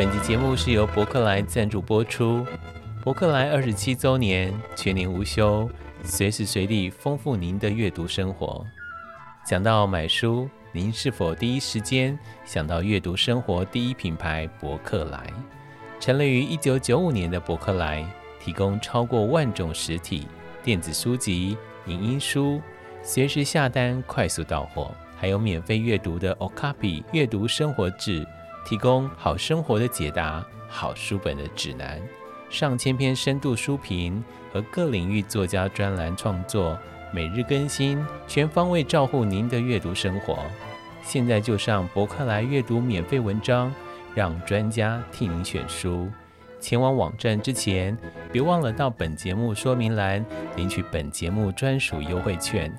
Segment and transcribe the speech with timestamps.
[0.00, 2.42] 本集节目是由伯克莱赞助播出。
[3.02, 5.68] 伯克莱二十七周年，全年无休，
[6.02, 8.64] 随时随地丰富您的阅读生活。
[9.44, 15.30] 讲到买书，您是否第一时间想到阅读生活第一品牌伯克莱？
[16.00, 18.02] 成立于一九九五年的伯克莱，
[18.42, 20.26] 提供超过万种实体
[20.62, 22.58] 电子书籍、影音书，
[23.02, 28.26] 随时下单，快速到货，还有免费阅读的 Okapi 阅读生活志，
[28.64, 32.00] 提供好生活的解答、好书本的指南。
[32.48, 36.76] 上千篇深度书评和各领域作家专栏创作，
[37.12, 40.38] 每日更新，全方位照顾您的阅读生活。
[41.02, 43.72] 现在就上博客来阅读免费文章，
[44.14, 46.08] 让专家替您选书。
[46.60, 47.96] 前往网站之前，
[48.30, 50.24] 别忘了到本节目说明栏
[50.56, 52.70] 领取本节目专属优惠券。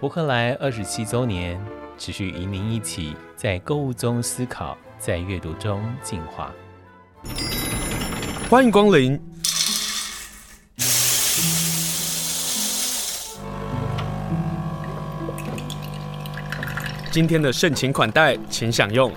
[0.00, 1.60] 博客来二十七周年，
[1.96, 6.54] 持续与您一起在购物中思考，在阅读中进化。
[8.48, 9.20] 欢迎光临。
[17.10, 19.12] 今天的盛情款待，请享用。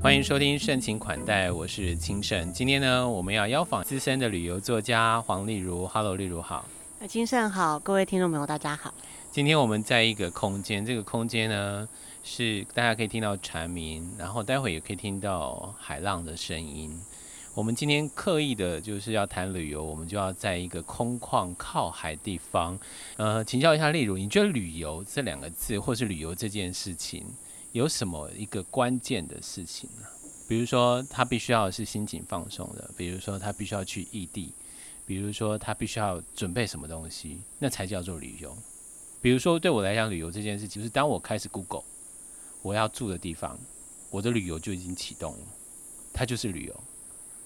[0.00, 2.50] 欢迎收听盛情款待，我是清盛。
[2.54, 5.86] 今天呢，我们要邀访资深的旅游作家黄丽如。
[5.86, 6.64] Hello，丽如好。
[7.06, 8.94] 金盛好，各位听众朋友大家好。
[9.30, 11.86] 今天我们在一个空间，这个空间呢
[12.26, 16.98] 是大家可以听到蝉鸣，然后待会也可以听到海浪的声音。
[17.54, 22.76] 我们今天刻意的就是要谈旅游，我们就要在一个空旷靠海地方。
[23.16, 27.22] 呃，请教一下例如，你觉得旅游这两个字，或是旅游这件事情，
[27.72, 30.06] 有什么一个关键的事情呢？
[30.48, 34.52] 比如说，他必须要是心情放松的；比如说，他必须要去异地；
[35.06, 38.56] 比如说，他必须要准备什么东西，那才叫做旅游。
[39.22, 41.84] 比如说，对我来讲，旅游这件事情，就是当我开始 Google
[42.64, 43.58] 我要住的地方，
[44.08, 45.46] 我的旅游就已经启动了，
[46.14, 46.74] 它就是旅游。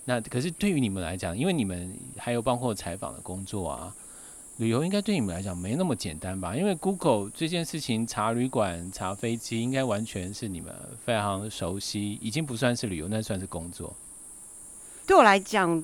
[0.05, 3.93] 那可是对于你们来讲，因为你们还有包括采访的工作啊，
[4.59, 6.55] 旅游应该对你们来讲没那么简单吧？
[6.57, 10.73] 因为 Google 这件事情，查旅馆、查飞机，应该完全是你们
[11.05, 13.93] 非常熟悉，已经不算是旅游，那算是工作。
[15.05, 15.83] 对我来讲，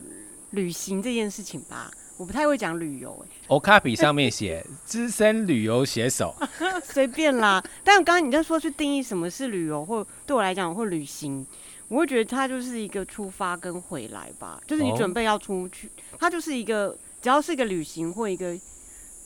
[0.52, 3.24] 旅行这件事情吧，我不太会讲旅游。
[3.24, 6.34] 哎，Okapi 上面写 资深旅游写手，
[6.84, 7.62] 随便啦。
[7.82, 11.46] 但刚刚你在说去定义什么是旅游，或对我来讲或旅行。
[11.88, 18.58] 我会觉得它就是一个出发跟回来吧，就是你准备要出去，它就是一个只要是一个旅行或一个，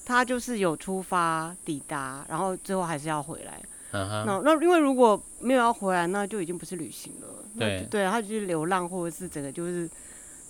[0.04, 3.62] 它就是有出发、抵达，然后最后还是要回来。
[3.92, 7.28] 那那因为如果没有要回来，那就已经不是旅行了。
[7.56, 9.88] 对对，它就是流浪，或者是整个就是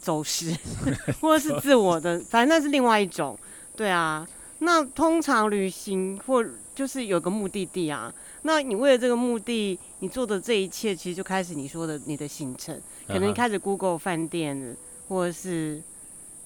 [0.00, 0.56] 走失，
[1.20, 3.38] 或者是自我的，反正那是另外一种。
[3.76, 4.26] 对啊，
[4.58, 6.44] 那通常旅行或
[6.74, 8.12] 就是有个目的地啊。
[8.42, 14.76] 那你为了这个目的，你做的这一切，其实就开始你说的你的行程，可能开始 Google 饭店，
[15.08, 15.82] 或者是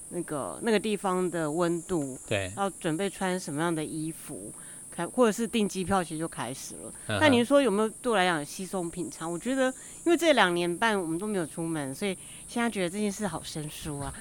[0.09, 4.51] 那个那个地方的温度，对，要准备穿什么样的衣服，
[4.91, 7.19] 开或者是订机票，其实就开始了。
[7.19, 9.31] 但你说有没有对我来讲稀松平常？
[9.31, 9.73] 我觉得，
[10.05, 12.15] 因为这两年半我们都没有出门，所以
[12.47, 14.13] 现在觉得这件事好生疏啊。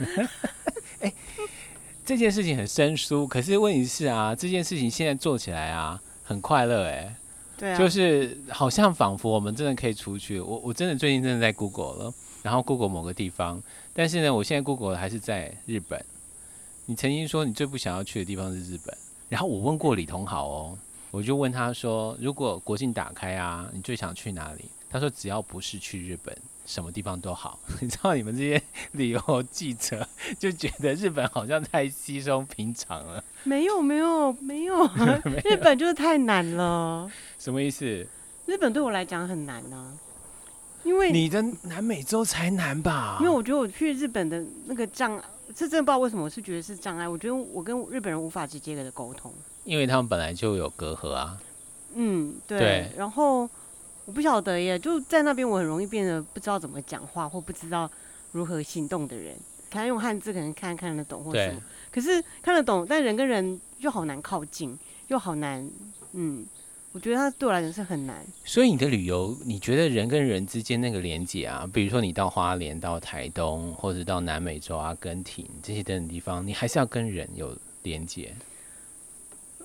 [1.01, 1.13] 欸，
[2.05, 7.17] 这件事情很生疏，可是问题是啊，这件事情现在做起来啊，很快乐哎。
[7.61, 10.41] 啊、就是好像仿佛我们真的可以出去。
[10.41, 13.63] 我我真的最近真的在 Google 了，然后 Google 某个地方，
[13.95, 16.05] 但是呢，我现在 Google 还是在日本。
[16.87, 18.93] 你曾经说你最不想要去的地方是日本，
[19.29, 20.79] 然后我问过李同豪哦，
[21.13, 24.65] 我就问他说，如果国庆打开啊，你最想去哪里？
[24.91, 26.37] 他说只要不是去日本。
[26.73, 28.63] 什么地方都好， 你知道你们这些
[28.93, 30.09] 旅游记者
[30.41, 33.23] 就觉得日本好像太稀松平常了。
[33.45, 34.89] 没有没有 没有，
[35.45, 37.11] 日本就是太难了。
[37.39, 38.07] 什么意思？
[38.47, 39.93] 日本对我来讲很难呢、啊，
[40.83, 43.19] 因为你的南美洲才难吧？
[43.21, 47.07] 因为我觉得我去日本的那个障碍，是真的不知道为什么，我是觉得是障碍。
[47.07, 49.31] 我觉得我跟日本人无法直接的沟通，
[49.65, 51.39] 因为他们本来就有隔阂啊。
[51.93, 52.59] 嗯，对。
[52.59, 53.47] 对然后。
[54.13, 57.91] 我不晓得耶，就在那边，我很容易变得不知道怎么讲话，或不知道
[58.33, 59.35] 如何行动的人。
[59.71, 64.79] 可能用汉字可能看看得懂或什么，可是看得懂，但人跟人又好难靠近，
[65.09, 65.67] 又好难。
[66.13, 66.45] 嗯，
[66.93, 68.23] 我觉得他对我来讲是很难。
[68.45, 78.35] 所以你的旅游，你觉得人跟人之间那个连接啊，比如说你到花莲、到台东，或者到南美洲、阿根廷这些等等地方，你还是要跟人有连接。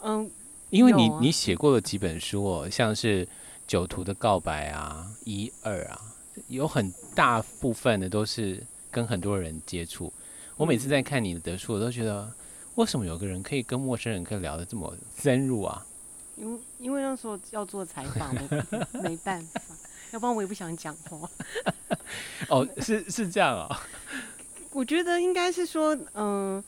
[0.02, 0.32] 嗯，
[0.70, 3.28] 因为你、啊、你写过了几本书哦，像是。
[3.68, 6.02] 酒徒的告白啊，一二啊，
[6.48, 10.12] 有很大部分的都是跟很多人接触。
[10.56, 12.32] 我每次在看你的书，我都觉得，
[12.76, 15.86] 为什么有个人可以跟陌生人可以聊得这么深入啊？
[16.38, 18.34] 因为因为那时候要做采访，
[19.04, 19.62] 没办法。
[20.12, 21.30] 要不然我也不想讲话。
[22.48, 23.76] 哦，是是这样哦。
[24.72, 26.64] 我觉得应该是说，嗯、呃，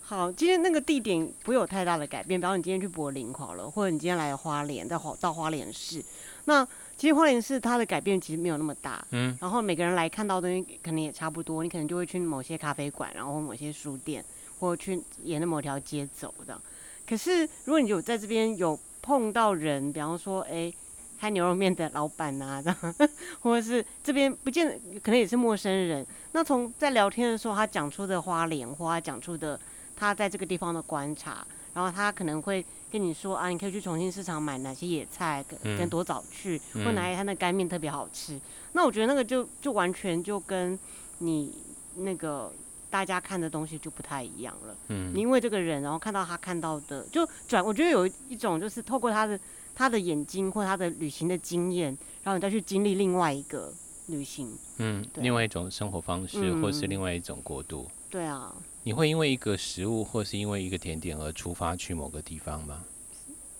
[0.00, 2.38] 好，今天那个地点不会有太大的改变。
[2.38, 6.04] 比方你今天去柏林好了，或者你今天来花莲，在花到花莲市，
[6.46, 9.04] 那其实花莲市它的改变其实没有那么大。
[9.10, 9.36] 嗯。
[9.40, 14.24] 然后每个人来看到的东西可能也差不多，你可能就会去某些咖啡馆，然后某些书店，
[14.58, 16.60] 或者去沿着某条街走的。
[17.06, 20.72] 可是如果你有在这边有碰到人，比方说，哎。
[21.16, 22.94] 开牛肉面的老板啊，这样，
[23.40, 26.06] 或者是这边不见得，可能也是陌生人。
[26.32, 29.58] 那从在聊天的时候，他讲出的花莲，或他讲出的
[29.96, 38.40] 他在这个地方的观察，然后他可能会跟你说啊，你可以去重庆市场买哪些野菜，跟跟多早去，嗯、或哪里他那干面特别好吃。
[38.72, 40.78] 那我觉得那个就就完全就跟
[41.18, 41.52] 你
[41.96, 42.52] 那个
[42.88, 44.76] 大家看的东西就不太一样了。
[44.88, 49.38] 嗯，你因为这个人，然后看到他看到的，就转，我觉得有一种就是透过他的。
[49.76, 51.86] 他的眼睛或他的旅行的经验，
[52.22, 53.74] 然后你再去经历另外一个
[54.06, 57.90] 旅行，嗯，对另外一种生活方式，嗯、或是另外一种国度。
[58.08, 58.54] 对啊，
[58.86, 62.84] 你会因为一个食物或是因为一个甜点而出发去某个地方吗？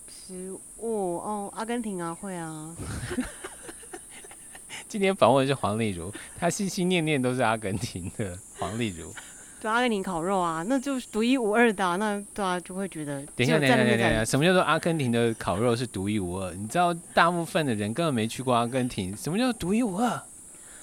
[0.06, 2.76] 食物哦，阿根廷啊，会啊。
[4.86, 9.10] 今天访问的是黄丽茹，她心心念念都是阿根廷的黄丽茹。
[9.62, 9.70] 对。
[9.70, 13.24] 阿根廷烤肉啊，那就是独一无二的啊，那对啊，就会觉得。
[13.34, 16.52] 等一下，等一下，等一下，什么叫做阿根廷的烤肉是独一无二？
[16.52, 20.22] 你知道，大部分的人根本没去过阿根廷，什么叫独一无二？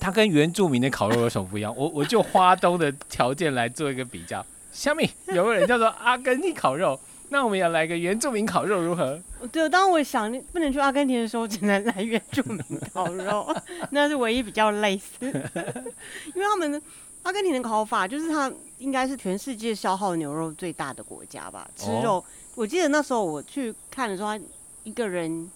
[0.01, 1.74] 它跟原住民的烤肉有什么不一样？
[1.77, 4.45] 我我就花东的条件来做一个比较。
[4.74, 7.00] 下面有个人叫做阿根廷烤肉，
[7.30, 9.21] 那我们要来个原住民烤肉如何？
[9.51, 12.59] 对，当我想不能去阿根廷的时候，只能来原住民
[12.94, 13.56] 烤肉，
[13.92, 15.25] 那是唯一比较类似，
[16.33, 16.81] 因为他们。
[17.24, 21.69] 阿根廷的烤法就是它应该是全世界消耗牛肉最大的国家吧？
[21.75, 22.24] 吃肉，哦、
[22.56, 24.44] 我记得那时候我去看的时候，他
[24.83, 25.47] 一个人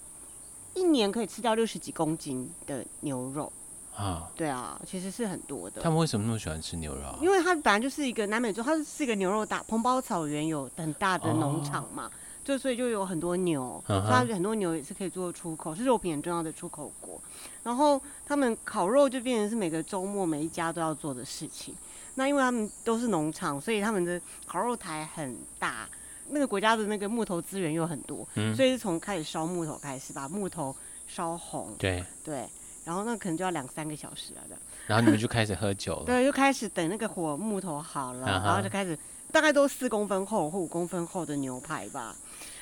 [0.74, 3.52] 一年可以吃掉六十几公斤的牛肉
[3.96, 4.30] 啊。
[4.36, 5.80] 对啊，其实是很多的。
[5.82, 7.18] 他们为什么那么喜欢吃牛肉？
[7.20, 12.04] 因为它本来就是一个南美洲，它是一个牛肉大，蓬包草原有很大的农场嘛。
[12.04, 12.10] 哦
[12.46, 14.32] 就所以就有很多牛，它、uh.
[14.32, 17.20] 很多牛也是可以做出口，是肉品很重要的出口国。
[17.64, 21.74] 然后他们烤肉就变成是每个周末每一家都要做的事情。
[22.14, 25.88] 那因为他们都是农场，所以他们的烤肉台很大。
[26.28, 30.72] 那个国家的那个木头资源又很多，嗯、所以是从开始烧木头开始，把木头
[31.08, 31.74] 烧红。
[31.76, 32.48] 对对，
[32.86, 34.56] 然后那可能就要两三个小时了的。
[34.86, 36.04] 然后你们就开始喝酒了。
[36.06, 38.44] 对，就开始等那个火木头好了，uh.
[38.44, 38.96] 然后就开始
[39.32, 42.14] 大概都四公分厚或五公分厚的牛排吧。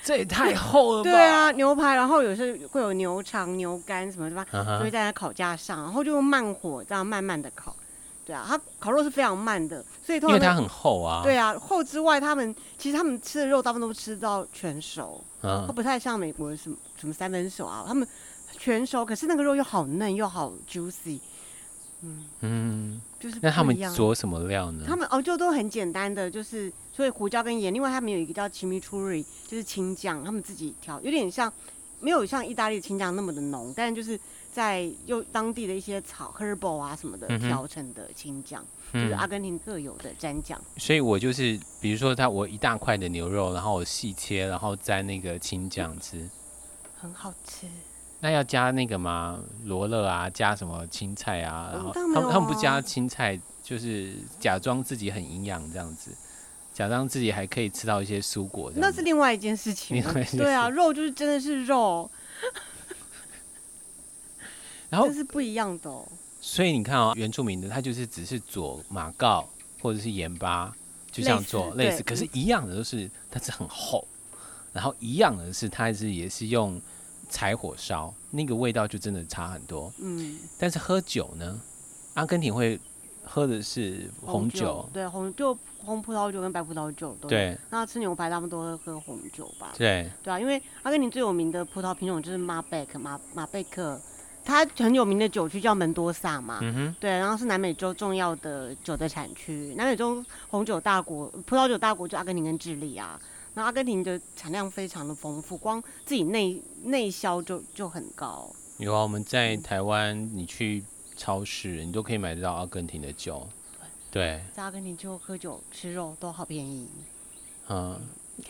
[0.03, 1.11] 这也太厚了吧！
[1.11, 4.47] 对啊，牛排，然后有时候会有牛肠、牛肝什么的吧，
[4.79, 7.75] 就会在那烤架上，然后就用慢火这样慢慢的烤。
[8.26, 11.23] 对啊，它烤肉是非常慢的，所以因为它很厚啊。
[11.23, 18.06] 对啊，厚之外，他们其实他们吃的肉大部分都吃到全熟，它不太像美国什么什么三分熟啊，他们
[18.64, 21.20] 全熟，可是那个肉又好嫩又好 juicy。
[22.00, 24.84] 嗯嗯，就是那他们做什么料呢？
[24.87, 27.75] 他们哦，就都很简单的，就是所以胡椒跟盐。
[27.75, 31.52] 另外，他们有一个叫 chimichurri，就是青酱，他们自己调，有点像
[32.00, 34.19] 没有像意大利的青酱那么的浓，但就是
[34.50, 40.58] 在用当地的一些草 herbal 啊什么的调成的青酱，嗯、就是阿根廷特有的蘸酱。
[40.78, 46.26] 所以我就是比如说，他我一大块的牛肉，然后我细切，然后蘸那个青酱吃，
[46.99, 47.66] 很好吃。
[48.25, 49.38] 那要加那个吗？
[49.66, 51.69] 罗勒啊，加什么青菜啊？
[51.75, 56.11] 然后他们他们不加青菜，就是假装自己很营养这样子，
[56.73, 58.73] 假装自己还可以吃到一些蔬果。
[58.76, 60.02] 那是另外一件事情。
[60.38, 62.11] 对啊，肉就是真的是肉，
[64.88, 66.09] 然后这是不一样的哦。
[66.40, 69.47] 所以你看啊，原住民的他就是只是佐马告
[69.83, 70.75] 或者是盐巴，
[71.12, 74.09] 就这样做类似，可是一样的都是它是很厚，
[74.73, 76.81] 然后一样的是它是也是用。
[77.28, 79.93] 柴火烧那个味道就真的差很多。
[79.99, 81.61] 嗯，但是喝酒呢，
[82.14, 82.78] 阿根廷会
[83.25, 87.57] 喝的是红酒，对，红就红葡萄酒跟白葡萄酒都对。
[87.71, 89.73] 那吃牛排他们都会喝红酒吧？
[89.76, 94.00] 对，对啊，因为阿根廷最有名的葡萄品种就是马贝克马马贝克，
[94.45, 96.59] 它很有名的酒区叫门多萨嘛。
[96.62, 103.21] 嗯哼，对，然后是南美洲重要的酒的产区，南美洲红酒大国、葡萄酒大国就阿根廷跟智利啊。
[103.54, 108.54] 那阿根廷的产量非常的丰富，光自己内内销就就很高。
[108.78, 110.84] 有啊，我们在台湾，你去
[111.16, 113.49] 超市，你都可以买得到阿根廷的酒。
[114.11, 116.88] 对，在阿根廷就喝酒吃肉都好便宜。
[117.68, 118.00] 嗯，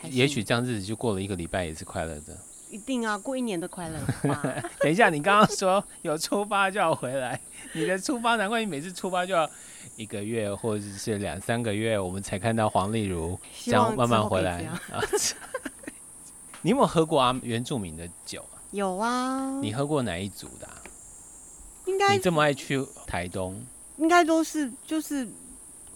[0.09, 2.37] 也许这样日子就过了一个礼拜也是快乐的。
[2.69, 3.99] 一定啊，过一年的快乐。
[4.79, 7.39] 等一下，你刚刚说有出发就要回来，
[7.73, 9.49] 你的出发难怪你每次出发就要。
[9.97, 14.77] 一个月或者是两三个月，我们才看到黄丽如这样慢慢回来啊。
[16.63, 18.43] 你有没有喝过啊原住民的酒？
[18.71, 19.57] 有啊。
[19.61, 20.83] 你喝过哪一组的啊？
[21.85, 23.63] 应该你这么爱去台东，
[23.95, 25.25] 应该都是就是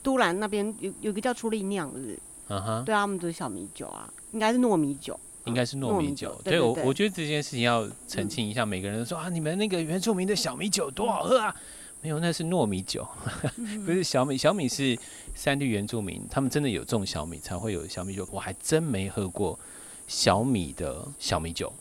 [0.02, 5.20] 都兰那边有有个叫初力酿日，嗯哼，对啊，他们都是小米酒啊，应该是糯米酒。
[5.46, 11.56] 应该是糯米酒，对，我我觉得这件事情要澄清一下，每个人都说、嗯、啊，你们那个原住民的小米酒多好喝啊，
[12.02, 13.08] 没有，那是糯米酒，
[13.58, 14.98] 嗯、 不是小米，小米是
[15.34, 19.58] 三地原住民，他们真的有种小米才会有小米酒，我还真没喝过
[20.08, 21.72] 小米的小米酒，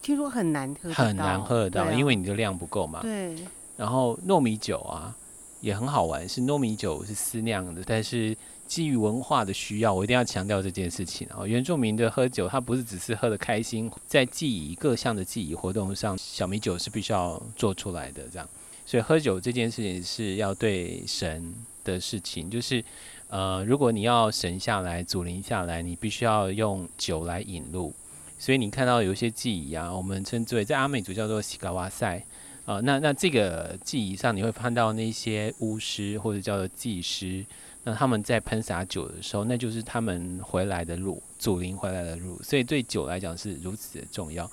[0.00, 3.00] 听说很难喝，很难喝得到，啊、因为你的量不够嘛。
[3.02, 3.36] 对，
[3.76, 5.14] 然后糯米酒啊
[5.60, 8.36] 也很好玩，是糯米酒是私酿的，但是。
[8.72, 11.44] 基于文化的需要，我一定要强调这件事情啊！
[11.46, 18.22] 原住民的喝酒，他不是只是喝得开心，在祭仪各项的祭仪活动上，小米酒是必须要做出来的。
[18.32, 18.48] 这样，
[18.86, 21.52] 所以喝酒这件事情是要对神
[21.84, 22.82] 的事情，就是
[23.28, 27.92] 呃，如果你要神下来、祖灵下来，你必须要用酒来引路。
[28.38, 32.24] 所以你看到有一些祭仪啊，我们称之为在阿美族叫做西嘎瓦赛
[32.64, 37.44] 啊，那那这个祭仪上，你会看到那些巫师或者叫做祭师。
[37.84, 44.48] 那他们在喷洒酒的时候，那就是他们回来的路，祖灵回来的路，所以对酒来讲是如此的重要。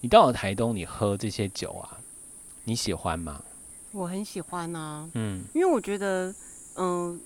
[0.00, 1.96] 你到了台东，你喝这些酒啊，
[2.64, 3.42] 你喜欢吗？
[3.92, 6.28] 我很喜欢啊，嗯，因为我觉得，
[6.74, 7.18] 嗯、呃，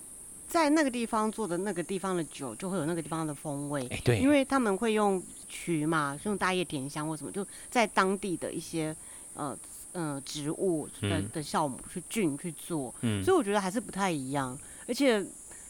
[0.47, 3.85] 在那个地方做的那个地方的酒，就会有那个地方的风味。
[3.87, 8.95] 哎，对，因为他们会用曲嘛，用大叶甜香或什么，就在当地的一些
[9.33, 9.57] 呃
[9.91, 15.21] 嗯植物的的酵母去菌去做，嗯，所以我觉得还是不太一样，而且。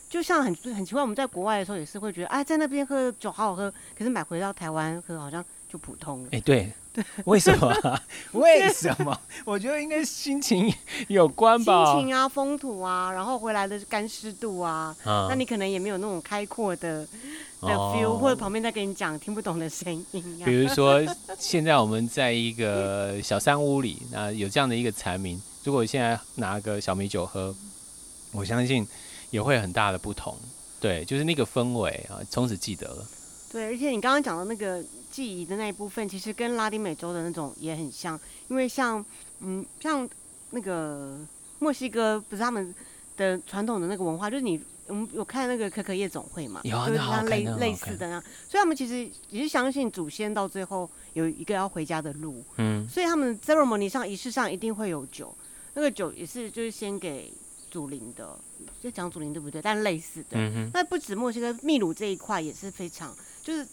[0.10, 6.30] 就像很很奇怪，我们在国外的时候也是会觉得，哎，在那边喝酒好好喝，可是买回到台湾喝好像就普通了。
[6.32, 8.02] 哎，对，对， 为什么？
[8.34, 9.16] 为什么？
[9.46, 10.74] 我觉得应该心情
[11.10, 11.94] 有关吧。
[11.94, 17.06] 心情啊，风土啊，然后回来的干湿度啊，嗯、那你可能也没有那种开阔的
[17.62, 20.46] 的 feel，、哦、或者旁边在跟你讲听不懂的声音、啊。
[20.46, 21.00] 比如说，
[21.38, 27.56] 现在我们在一个 小山屋里，那有这样的一个蝉鸣，如果现在拿个小米酒喝，
[28.32, 28.88] 我相信。
[29.32, 30.36] 也会很大的不同，
[30.80, 33.06] 对，就是那个氛围啊，从此记得了。
[33.52, 39.04] 对，而且你刚刚讲的那个记忆的那一部分，其实跟拉丁美洲的那种也很像，因为像
[39.40, 40.08] 嗯，像
[40.52, 41.18] 那个
[41.60, 42.74] 墨西哥，不是他们
[43.18, 55.36] 的传统的那个文化，就是你我们有看那个可可夜总会嘛，有啊，就是像类类似的那样，所以他们其实也是相信祖先到最后有一个要回家的路，嗯，所以他们 ceremony 上仪式上一定会有酒，
[55.74, 57.32] 那个酒也是就是先给。
[57.70, 58.38] 祖灵的，
[58.82, 59.62] 就讲祖灵对不对？
[59.62, 63.68] 但类似的，嗯、那不止墨西哥，秘鲁这一块也是非常，就是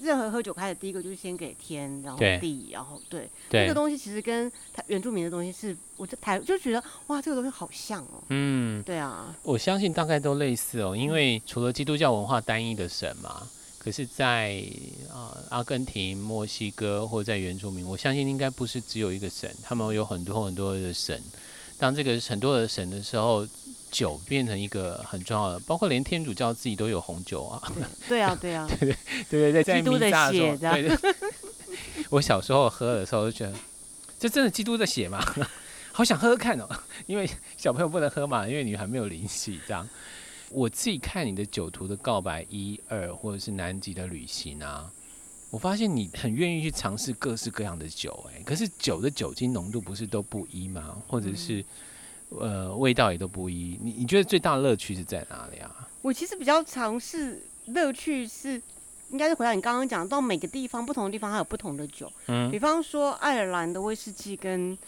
[0.00, 13.46] 任何喝酒开的第一个就是先给天，然后地，然后对，对，这个东西其实跟台原住民的东西是，我就台就觉得哇，这个东西好像哦，嗯，对啊，我相信大概都类似哦，因为除了基督教文化单一的神嘛，
[13.78, 14.62] 可是在
[15.10, 21.22] 啊、呃、阿根廷、墨西哥或者在原住民，我相信应该不是只有一个神，他们有很多很多的神。
[21.80, 23.44] 当这个很多的神的时候，
[23.90, 27.72] 酒变成一个很重要的，包括连天主教自己都有红酒啊。
[28.06, 28.94] 对啊，对啊， 对
[29.30, 31.14] 对对对，在基督的血，对对。
[32.10, 33.54] 我小时候喝的时候就觉得，
[34.18, 35.18] 这真的基督的血吗？
[35.92, 36.68] 好想喝喝看哦，
[37.06, 39.58] 因为小朋友不能喝嘛，因为你还没有灵洗。
[39.66, 39.88] 这样，
[40.50, 44.90] 我自己看你的酒徒的告白一二，或者是南极的旅行啊。
[45.50, 50.96] 我发现你很愿意去尝试各式各样的酒，哎，可是酒的酒精浓度不是都不一吗？
[51.08, 51.64] 或者是，
[52.28, 53.76] 呃，味道也都不一。
[53.82, 55.88] 你你觉得最大的乐趣是在哪里啊？
[56.02, 58.62] 我其实比较尝试乐趣是，
[59.10, 62.10] 应该是回到你刚刚讲到每个地方不同的地方，它有不同的酒。
[62.28, 64.78] 嗯，比方说爱尔兰的威士忌跟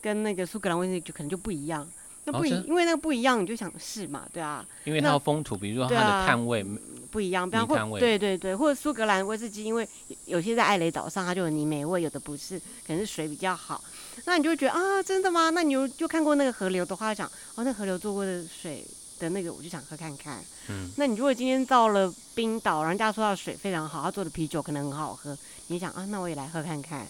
[0.00, 1.84] 跟那个苏格兰威士忌就可能就不一样。
[2.24, 4.64] 那不一，哦、因为那个不一样，你就想试嘛，对啊。
[4.84, 6.66] 因为它的风土，比如说它的碳味、啊、
[7.10, 9.88] 不一样，比方说，对对对，或者苏格兰威士忌，因为
[10.26, 13.82] 有些在艾雷岛上它就有泥煤味，有的不是，可能是水比较好。
[14.24, 15.50] 那你就会觉得啊，真的吗？
[15.50, 17.26] 那你有就看过那个河流的话，想
[17.56, 18.86] 哦，那河流做过的水
[19.18, 20.38] 的那个，我就想喝看看。
[20.68, 20.90] 嗯。
[20.96, 25.36] 那你如果今天到了冰岛，人家说它水非常好，他做的啤酒可能很好喝，
[25.66, 27.04] 你想啊，那我也来喝看看。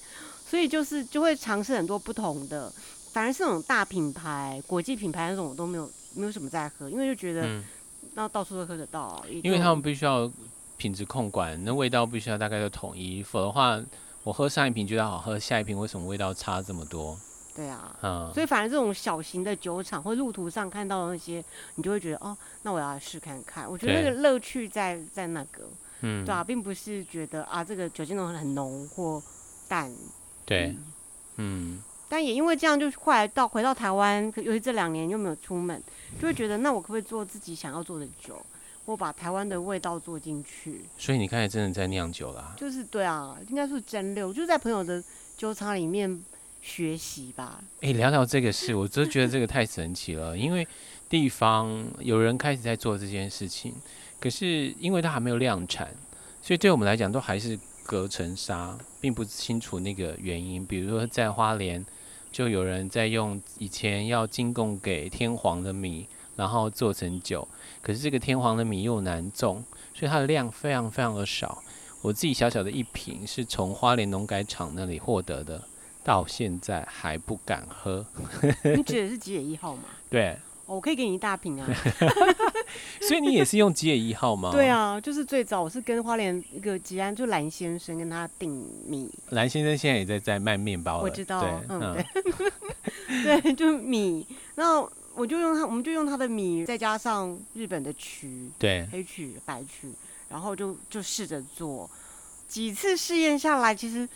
[0.49, 2.73] 所以就是就会尝试很多不同的。
[3.13, 7.63] 反而是那种大品牌、国际品牌那种，我都没有没有什么在喝，因为就觉得
[8.15, 9.25] 那到处都喝得到。
[9.43, 10.31] 因为他们必须要
[10.77, 13.81] 品质控管，那味道必须要大概都统一，否则的话，
[14.25, 17.19] 我喝上一瓶觉得好喝，下一瓶为什么味道差这么多？
[17.55, 23.71] 对啊，嗯，所以反而这种小型的酒厂或路途上看到的那些，你就会觉得哦，那我要来试看看。
[23.71, 25.69] 我觉得那个乐趣在在那个，
[26.01, 29.23] 嗯，对啊，并不是觉得啊这个酒精浓很浓或
[29.69, 29.95] 淡。
[30.47, 30.75] 对，
[31.37, 31.77] 嗯。
[31.77, 35.83] 嗯但也因为这样，就后来到回到台湾，尤其这两年又没有出门，
[36.21, 38.37] 就会觉得那我可不可以做自己想要做的酒，
[38.85, 40.83] 我把台湾的味道做进去。
[40.99, 42.53] 所以你刚，才真的在酿酒啦。
[42.59, 45.03] 就是对啊，应该是蒸馏，就在朋友的
[45.39, 46.23] 酒厂里面
[46.61, 47.65] 学习吧。
[47.77, 50.69] 哎、欸，聊聊这个事，我真觉得这个太神奇了，因为
[51.09, 53.73] 地方有人开始在做这件事情，
[54.21, 55.89] 可是因为它还没有量产，
[56.43, 60.67] 所以对我们来讲都还是隔层纱，并不清楚那个原因。
[60.67, 61.83] 比如说在花莲，
[62.33, 67.47] 就有人在用以前要进贡给天皇的米，然后做成酒，
[67.83, 69.63] 可是这个天皇的米又难种，
[69.95, 71.63] 所以它的量非常非常的少。
[72.01, 75.63] 我自己小小的一瓶是从花莲农改场那里获得的，
[76.03, 78.05] 到现在还不敢喝。
[78.75, 79.83] 你指的是吉野一号吗？
[80.11, 80.37] 对，
[80.67, 81.69] 我可以给你一大瓶啊。
[83.03, 84.51] 所以你也是用吉野一号吗？
[84.53, 88.51] 对啊，就是最早我是跟花莲一个吉安，就蓝先生跟他订
[88.87, 89.11] 米。
[89.31, 91.03] 蓝先生现在也在在卖面包了。
[91.03, 91.97] 我知道，对嗯，
[93.25, 94.27] 对， 对，就米。
[94.55, 94.81] 那
[95.15, 99.93] 我就用他，我们就用他的米，再加上日本的曲，对，黑曲、白曲。
[100.29, 101.91] 然后就就试着做
[102.49, 104.09] 几次试验下来，其实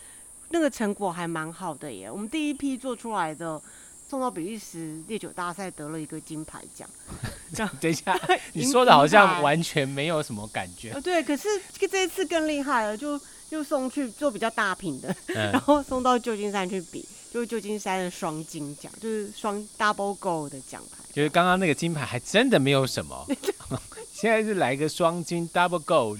[0.49, 2.09] 那个成果还蛮好的耶。
[2.09, 3.61] 我们第一批做出来的
[4.07, 6.89] 送到比利时烈酒大赛得了一个金牌奖。
[7.79, 8.19] 等一下，
[8.53, 10.91] 你说的好像完全没有什么感觉。
[10.91, 11.47] 呃，对，可是
[11.89, 20.97] 这一次更厉害了，就又送去做比较大瓶的，嗯、 然后送到旧金山去比，就是旧金山的双金奖，就是双 double gold 的奖牌。
[21.13, 23.25] 就是刚刚那个金牌还真的没有什么。
[24.13, 26.17] 现在是来个双金 double gold，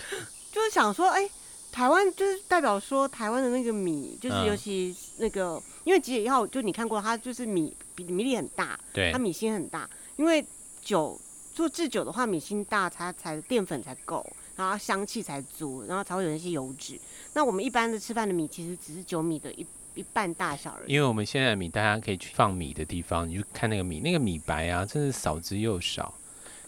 [0.52, 1.32] 就是想说，哎、欸，
[1.72, 9.90] 台湾就是代表说台湾的那个米，就是尤其那个，嗯、因为吉野一号，就你看过它，就是米比米粒很大，对，它米心很大。
[10.16, 10.44] 因为
[10.88, 11.20] 酒
[11.54, 14.26] 做制酒的话，米心大，它才淀粉才够，
[14.56, 16.98] 然后香气才足，然后才会有那些油脂。
[17.34, 20.94] 那我们一般的吃饭的米，其实只是酒米的一一半大小而已。
[20.94, 26.14] 因为我们现在的米，大家可以去放米的地方，你就看那个米，那个米白啊，真是少之又少。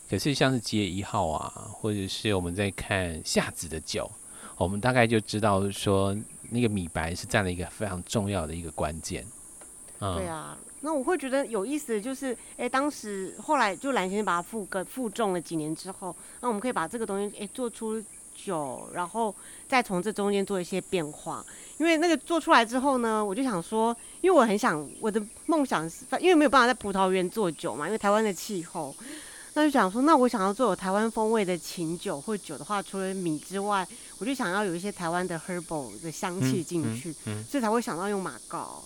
[0.10, 4.12] 可是像是吉野一号啊，或者是我们在看夏子的酒，
[4.58, 6.14] 我们大概就知道说
[6.50, 9.26] 那个米白是占了一个非常重要的一个关键。
[10.00, 18.02] 嗯，对啊，那我会觉得有意思的就是，哎，当时后来就蓝先生把它复个复种了几年之后，那我们可以把这个东西哎做出
[18.36, 19.34] 酒，然后
[19.68, 21.46] 再从这中间做一些变化。
[21.78, 28.96] 因为那个做出来之后呢，我就想说，因为我很想我的梦想是，因为没有办法在葡萄园做酒嘛，因为台湾的气候。
[29.56, 33.86] 那就想说，那我想要做有台湾风味的琴酒或酒的话，除了米之外，
[34.20, 38.82] 我就想要有一些台湾的 herbal 的香气进去，嗯嗯嗯、所以才会想到用马告，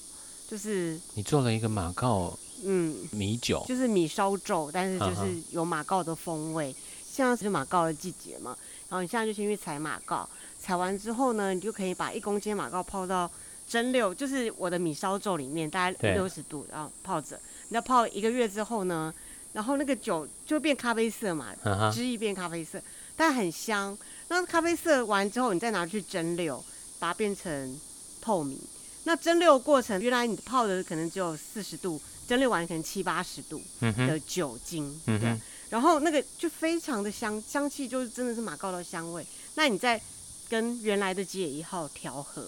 [0.54, 6.76] 就是你做了一个马告，嗯，米酒，就是米烧酎，但是就是有马告的风味。
[7.12, 8.56] 现在是马告的季节嘛，
[8.88, 13.28] 然后你现在就先去采马告，采完之后呢，你就可以把一公斤马告泡到
[13.68, 17.36] 蒸馏，就是我的米烧酎里面，大概六十度，然后泡着，
[17.70, 19.12] 你要泡一个月之后呢。
[19.54, 21.48] 然后那个酒就变咖啡色嘛，
[21.92, 22.80] 汁液变咖啡色，
[23.16, 23.98] 但很香。
[24.28, 26.60] 那咖啡色完之后，你再拿去蒸馏，
[27.00, 27.80] 把它变成
[28.22, 28.60] 透明。
[29.06, 35.40] 那蒸馏过程，原来你泡的可能只有四十度，蒸馏完可能七八十度的酒精，嗯、对。
[35.70, 39.26] 然后那个就非常的香，香气就是真的是马告的香味。
[39.56, 40.00] 那你再
[40.48, 42.48] 跟原来的吉野一号调和，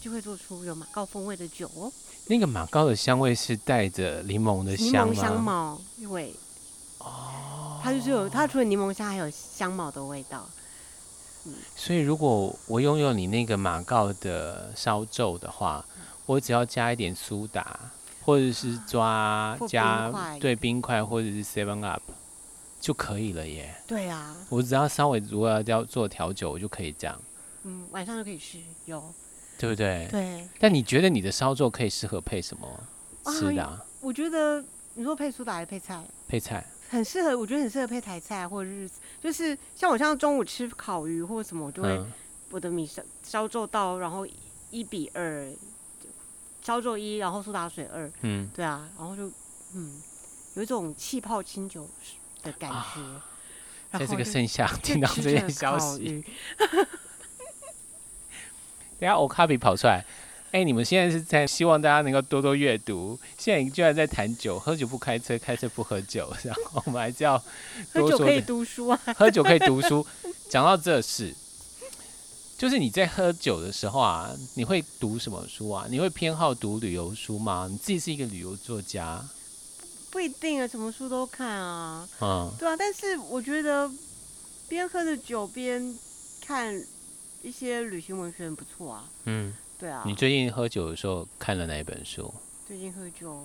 [0.00, 1.90] 就会做出有马告风味的酒哦。
[2.26, 6.34] 那个马告的香味是带着柠檬的香檬香茅味。
[6.98, 7.80] 哦。
[7.82, 10.48] 它就是有，它除了柠檬香，还有香茅的味道。
[11.44, 11.54] 嗯。
[11.76, 15.84] 所以如果我拥有你那个马告的烧酎的话，
[16.26, 17.78] 我只要加一点苏打，
[18.22, 22.02] 或者是抓加对冰块，或者是 Seven Up
[22.80, 23.74] 就可以了耶。
[23.86, 24.36] 对啊。
[24.48, 27.20] 我只要稍微如果要要做调酒，我就可以这样。
[27.64, 29.02] 嗯，晚上就可以吃有。
[29.58, 30.08] 对不对？
[30.10, 30.48] 对。
[30.58, 32.80] 但你觉得你的烧酎可以适合配什么
[33.26, 33.62] 吃的？
[33.62, 33.80] 啊？
[34.00, 36.02] 我觉得你说配苏打还是配菜？
[36.26, 36.66] 配菜。
[36.88, 38.90] 很适合，我觉得很适合配台菜或者是
[39.22, 42.12] 就是像我像中午吃烤鱼或者什么，我就会、嗯、
[42.50, 44.26] 我的米烧烧酎倒，然后
[44.70, 45.48] 一比二，
[46.60, 48.10] 烧酎一，然后苏打水二。
[48.22, 48.50] 嗯。
[48.52, 49.30] 对啊，然后就
[49.74, 50.02] 嗯，
[50.54, 51.88] 有一种气泡清酒
[52.42, 52.76] 的感觉。
[52.76, 53.24] 啊、
[53.92, 56.24] 在这个盛夏听到这些消息。
[58.98, 60.04] 等下，欧卡比跑出来。
[60.52, 63.18] 哎、欸，你们现在是在希望大家能够多多阅读。
[63.38, 66.30] 现在你居然在谈酒，喝酒不开车，开车不喝酒。
[66.44, 67.42] 然后我们还是要。
[67.90, 69.00] 喝酒可以读书啊。
[69.16, 70.06] 喝酒可以读书。
[70.50, 71.34] 讲到这事，
[72.58, 75.86] 就是你在喝酒的时候啊，你会读什么书啊？
[75.88, 77.66] 你会偏好读旅游书吗？
[77.70, 79.24] 你自己是一个旅游作家？
[80.10, 82.06] 不一定啊，什么书都看啊。
[82.20, 82.52] 嗯。
[82.58, 83.90] 对啊，但是我觉得
[84.68, 85.98] 边喝着酒边
[86.46, 86.78] 看。
[87.44, 89.04] 一些旅行文学很不错啊。
[89.24, 90.04] 嗯，对啊。
[90.06, 92.32] 你最近喝酒的时候看了哪一本书？
[92.68, 93.44] 最近喝酒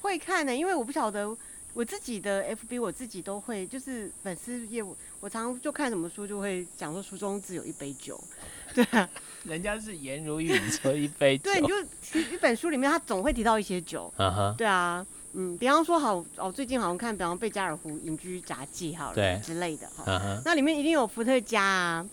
[0.00, 1.34] 会看的、欸，因为我不晓得
[1.74, 8.20] 我自己的 FB，我自己都会，就是粉丝业务，我常常就看什么书就会讲说书中自有一杯酒，
[8.74, 9.08] 对啊，
[9.44, 11.44] 人家是颜如玉，你说一杯酒。
[11.44, 14.12] 对，你就一本书里面，他总会提到一些酒。
[14.16, 14.54] 啊哈。
[14.58, 20.04] 对啊，嗯，比方说好哦，最近好像看，比方贝加尔湖隐居杂记好了，对之类的哈。
[20.04, 20.42] Uh huh.
[20.44, 22.06] 那里面一定有伏特加啊，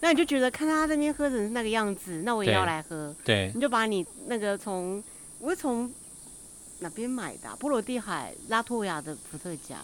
[0.00, 3.14] 那你就觉得看他这边喝成那个样子，那我也要来喝。
[3.24, 3.48] 对。
[3.48, 5.02] 对你就把你那个从
[5.38, 5.92] 我是从
[6.80, 7.56] 哪边买的、啊？
[7.58, 9.76] 波罗的海拉脱维亚的伏特加。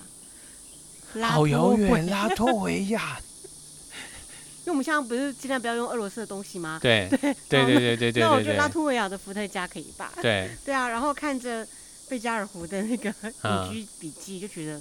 [1.22, 3.18] 好遥远， 拉脱维亚。
[4.64, 6.78] 因为我们现在不是尽量不要用俄罗斯的东西吗？
[6.82, 8.22] 对 对对对对对对。
[8.22, 10.12] 那我觉得拉脱维亚的伏特加可以吧？
[10.20, 11.66] 对对啊，然后看着
[12.08, 14.80] 贝加尔湖的那个隐居笔记，就觉得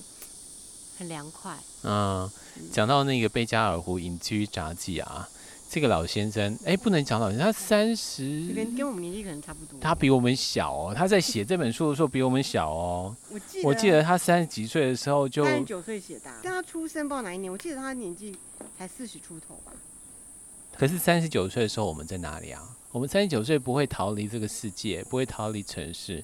[0.98, 1.58] 很凉快。
[1.84, 2.30] 嗯，
[2.72, 5.30] 讲到那个贝加尔湖隐居札记啊。
[5.68, 9.78] 这个老先生，哎，不能讲老先生，他三十，跟跟我们年纪可能差不多。
[9.82, 13.14] 他比我们小哦，他在写这本书的时候比我们小哦。
[13.32, 17.52] 我记得，我记得他三十几岁的时候就三十九岁写的，但他出生不知道哪一年。
[17.52, 18.38] 我记得他年纪
[18.78, 19.74] 才四十出头吧。
[20.78, 22.62] 可是三十九岁的时候我们在哪里啊？
[22.92, 26.24] 我们三十九岁不会逃离这个世界，不会逃离城市，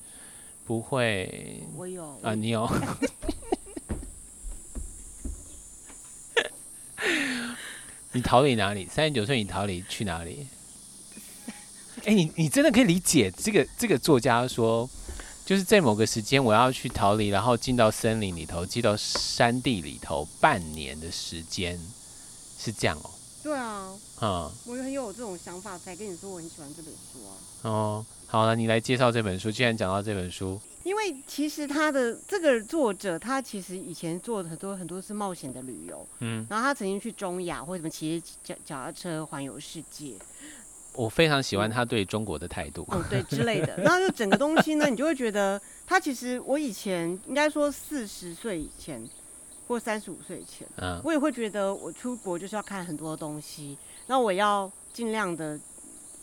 [0.65, 1.61] 不会。
[1.75, 2.65] 我有啊，你有。
[8.13, 8.87] 你逃离哪里？
[8.87, 10.47] 三十九岁，你逃离去哪里？
[12.03, 14.89] 哎、欸，你你真的可以理解这个这个作家说，
[15.45, 21.79] 就是在某个时间我要去逃离，然后进到森林里头，进到山地里头，半年的时间
[22.57, 23.09] 是这样哦。
[23.43, 27.31] 对啊，嗯，我也很有这种想法，才跟你说我很喜欢这本书啊。
[27.63, 29.51] 哦，好了，你来介绍这本书。
[29.51, 30.57] 既然讲到这本书。
[30.85, 40.13] 因为其实他的这个作者，他其实以前做的很多很多是冒险的旅游，嗯，然后他曾经去中亚或者什么骑脚脚踏车环游世界。
[40.93, 43.75] 我非常喜欢他对中国的态度，嗯，对之类的。
[43.83, 49.05] 然后就整个东西呢，你就会觉得他其实我以前应该说四十岁以前
[49.67, 55.59] 或三十五岁以前，嗯，我也会觉得我出国就是要看很多东西，那我要尽量的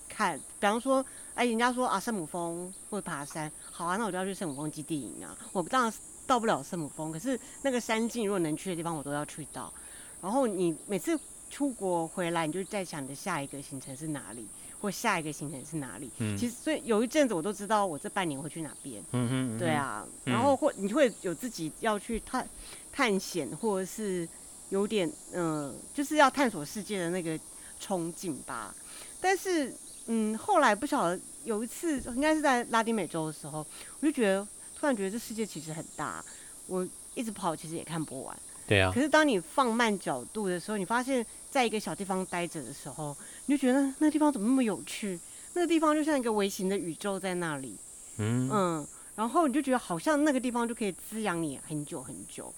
[0.08, 1.04] 看，比方说。
[1.38, 5.38] 哎，人家说啊，圣母峰会爬山，好啊，那我就要去圣母峰基地营啊。
[5.52, 5.92] 我当然
[6.26, 9.72] 到不了圣母峰，可是那个山径如果能去的地方，我都要去到。
[10.20, 11.16] 然后你每次
[11.48, 14.48] 出国回来，你就在想你的下一个行程是哪里，
[14.80, 16.10] 或下一个行程是哪里。
[16.18, 16.36] 嗯。
[16.36, 19.00] 其实所以有一阵子我都知道我这半年会去哪边。
[19.12, 19.58] 嗯哼。
[19.60, 22.44] 对啊，然后或你会有自己要去探
[22.92, 24.28] 探险，或者是
[24.70, 27.38] 有点嗯、呃，就是要探索世界的那个
[27.80, 28.74] 憧憬吧。
[29.20, 29.72] 但是。
[30.10, 33.66] 嗯，后来不晓得有一次，应该是在拉丁美洲的时候，
[34.00, 34.46] 我就觉得
[34.78, 36.24] 突然觉得这世界其实很大，
[36.66, 38.38] 我一直跑其实也看不完。
[38.66, 38.92] 对啊。
[38.94, 45.18] 可是当你放慢角度的时候，你发现在一个小地方待着的时候，你就觉得那个地方怎么那么有趣？
[45.54, 47.76] 那个地方就像一个微型的宇宙在那里。
[48.18, 48.86] 嗯嗯。
[49.16, 52.54] 然后你就觉得好像那个地方就可以滋养你很久很久。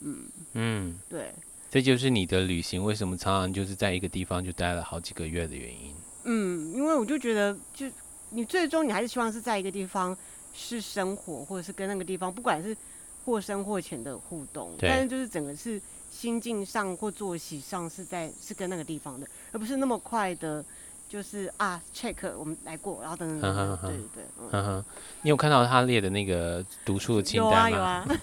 [0.00, 0.98] 嗯嗯。
[1.08, 1.34] 对。
[1.70, 5.94] 这就是你的旅行为什么常常就是在一个地方就待了好几个月的原因。
[6.24, 7.86] 嗯，因为我就觉得，就
[8.30, 10.16] 你最终你还是希望是在一个地方
[10.54, 12.76] 是生活，或者是跟那个地方，不管是
[13.24, 20.64] 或深或浅的互动，但是就是整个是心境上或作息上是在是跟那个地方的，而不是那么快的，
[21.08, 24.84] 就是啊 check 我们来过，然后等等等等，对对对，嗯哼，
[25.22, 27.70] 你有看到他列的那个读书的清单吗？
[27.70, 28.20] 有啊有啊，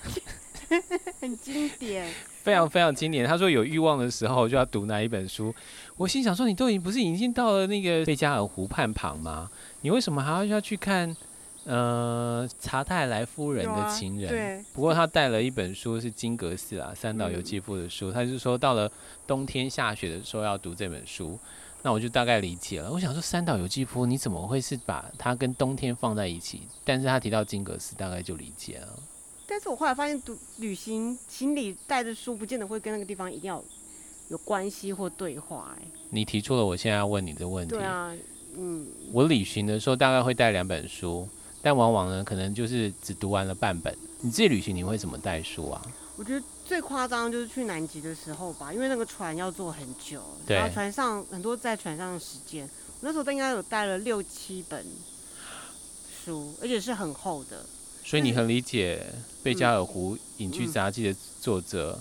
[1.27, 2.11] 很经典。
[2.43, 3.25] 非常非常经典。
[3.25, 5.53] 他说有欲望的时候就要读哪一本书。
[5.97, 9.49] 我心想说，你都已经不是已经到了那个贝加尔湖畔旁吗？
[9.81, 11.15] 你为什么还要要去看
[11.63, 14.29] 呃查泰莱夫人的情人？
[14.29, 14.63] 对。
[14.73, 18.11] 不过他带了一本书是金格斯啊三岛由纪夫的书。
[18.11, 18.91] 嗯、他就说到了
[19.25, 21.39] 冬天下雪的时候要读这本书。
[21.81, 22.91] 那我就大概理解了。
[22.91, 26.61] 我想说三岛由纪夫你怎么会是把它跟冬天放在一起？
[26.83, 28.99] 但是他提到金格斯，大概就理解了。
[29.47, 33.63] 但是我后来发现，读旅行行李带着书，不见得会跟那个地方一定要
[34.29, 35.75] 有关系或对话。
[35.79, 37.75] 哎，你提出了我现在要问你的问题。
[37.75, 38.11] 对啊，
[38.57, 41.27] 嗯，我旅行的时候大概会带两本书，
[41.61, 43.95] 但往往呢，可能就是只读完了半本。
[44.21, 45.81] 你自己旅行你会怎么带书啊？
[46.17, 54.83] 我觉得最夸张就是去南极的时候吧，因为那个船要坐很久，然后船上很多在船上的时间，我那时候应该有带了六七本
[56.23, 57.63] 书，而且是很厚的。
[58.05, 59.03] 所以你很理解
[59.43, 61.99] 《贝加尔湖隐居杂记》的作者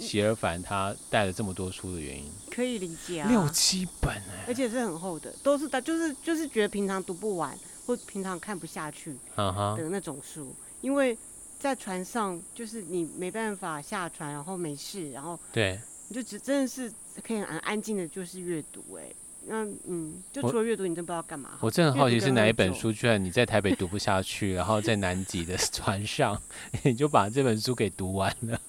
[0.00, 11.16] 席尔凡他带了这么多书的原因，可以理解啊，六七本哎，而且是很厚的，都是他就是就是觉得平常读不完或平常看不下去的那种书，因为
[11.56, 19.04] 在船上就是你没办法下船，然后没事，然后对，你就只真的是可以很安静的，就是阅读哎。
[19.46, 21.50] 那嗯，就除了阅读，你真不知道干嘛。
[21.60, 26.40] 我真的很好奇是哪一本书，居然你在台北读不下去，然后在南极的 船上，
[26.82, 28.60] 你就把这本书给读完了，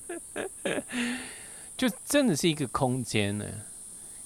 [1.77, 3.45] 就真的是一个空间呢。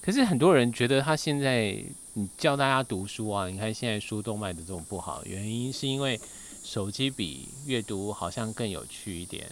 [0.02, 1.76] 可是很多人觉得他现在
[2.14, 6.20] 你教大家读书啊，你看现在书都卖的这么不好，原因是因为
[6.64, 9.46] 手机比阅读好像更有趣一点，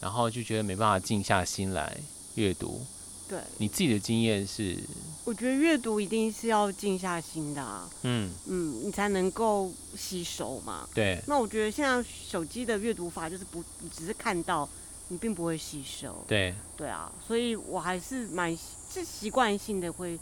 [0.00, 1.96] 然后就觉得没办法静下心来
[2.34, 2.86] 阅读。
[3.28, 4.78] 对，你自己的经验是？
[5.24, 10.88] 我觉得阅读一定是要静下心的啊，嗯嗯，你才能够吸收嘛。
[10.94, 11.20] 对。
[11.26, 14.68] 那我觉得现在手机的阅读法就是不，你只是看到，
[15.08, 16.24] 你并不会吸收。
[16.28, 16.54] 对。
[16.76, 20.16] 对啊，所以我还是蛮是习惯性的会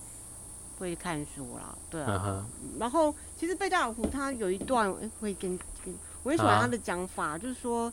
[0.79, 1.77] 会看书啦。
[1.91, 2.47] 对啊。
[2.63, 7.93] 嗯、然后其实贝加尔湖他有一段，哎，会跟跟我很喜欢他的讲法，啊、就是说，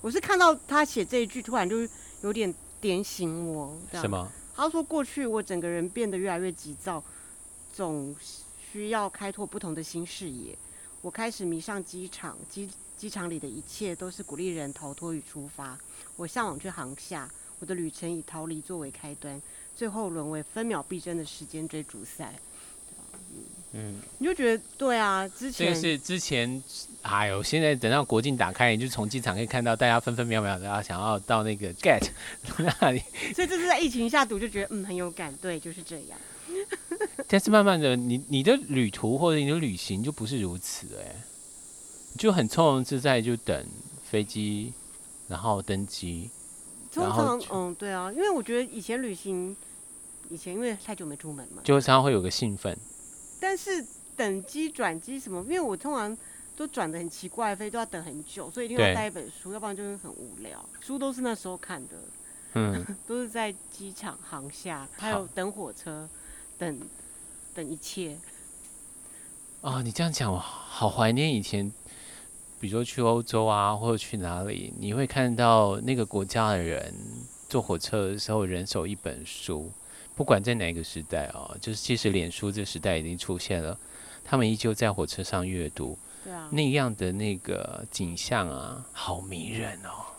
[0.00, 1.78] 我是看到他写这一句，突然就
[2.22, 3.76] 有点点醒我。
[3.94, 4.30] 什么？
[4.54, 7.02] 他说：“过去我整个人变得越来越急躁，
[7.72, 8.14] 总
[8.70, 10.56] 需要开拓不同的新视野。
[11.00, 15.76] 我开始迷上机场，机机场里的一切都是鼓励人逃脱与出发。
[16.16, 19.40] 我向往去航厦，我的旅程以逃离作为开端，
[19.74, 22.38] 最后沦为分秒必争的时间追逐赛。”
[23.74, 26.62] 嗯，你就觉得对啊，之前这个是之前，
[27.00, 32.06] 哎呦，现在等到国境打开，你就从机场可以看到大家分分秒秒的要想要到那个 get
[32.58, 33.02] 那里，
[33.34, 36.18] 所以这是在疫情下读就觉得嗯很有感，对，就是这样。
[37.26, 41.16] 但是慢慢的，你你的旅途或者你的旅行就不是如此哎、欸，
[42.18, 43.66] 就很从容自在，就等
[44.04, 44.74] 飞机，
[45.28, 46.30] 然后登机。
[46.92, 49.56] 通常嗯对啊，因为我觉得以前旅行，
[50.28, 52.76] 以前因为太久没出门嘛，就常常会有个兴奋。
[53.42, 53.84] 但是
[54.16, 56.16] 等机转机什么，因为我通常
[56.56, 60.64] 都转的很奇怪，飞都要等很久，所以一定要带一本书，要不然就会很无聊。
[60.80, 61.96] 书都是那时候看的，
[62.54, 66.08] 嗯， 都是在机场、航下，还有等火车，
[66.56, 66.80] 等
[67.52, 68.16] 等一切。
[69.60, 71.68] 哦，你这样讲，我好怀念以前，
[72.60, 76.94] 比如说去欧洲啊，或者去哪里，你会看到那个国家的人
[77.48, 79.72] 坐火车的时候，人手一本书。
[80.22, 83.76] 不管在哪个时代哦，就是即使脸书这时代已经出现了，
[84.24, 90.14] 他们依旧在火车上阅读，对啊，那样的那个景象啊，好迷人哦，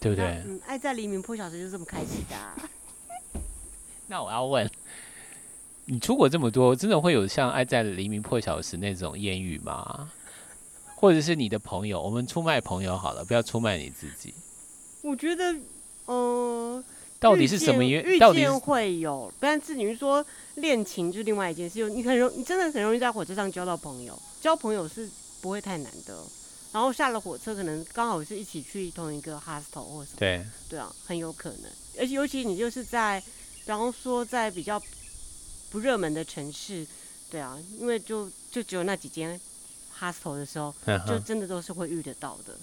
[0.00, 0.42] 对不对？
[0.46, 2.56] 嗯，爱在黎明破晓时就这么开启的啊。
[4.08, 4.66] 那我要问，
[5.84, 10.10] 你出国这么多，真的会有像爱在黎明破晓时那种艳遇吗？
[10.96, 12.00] 或者是你的朋友？
[12.00, 14.32] 我们出卖朋友好了，不要出卖你自己。
[15.02, 15.52] 我觉得，
[16.06, 16.84] 嗯、呃。
[17.22, 18.12] 到底是什么原因？
[18.14, 20.24] 遇见会有，但是你是说
[20.56, 21.88] 恋情就是另外一件事。
[21.88, 24.20] 你很容，你真的很容易在火车上交到朋友。
[24.40, 25.08] 交朋友是
[25.40, 26.18] 不会太难的。
[26.72, 30.16] 然后下了火车，可能刚好是一起去同一个 hostel 或什么。
[30.18, 30.44] 对。
[30.68, 31.70] 对啊，很有可能。
[31.98, 34.82] 而且尤其你就是在，比方说在比较
[35.70, 36.86] 不热门的城市，
[37.30, 39.40] 对啊，因为就就只有那几间
[39.98, 40.74] hostel 的时候，
[41.06, 42.56] 就真的都是会遇得到的。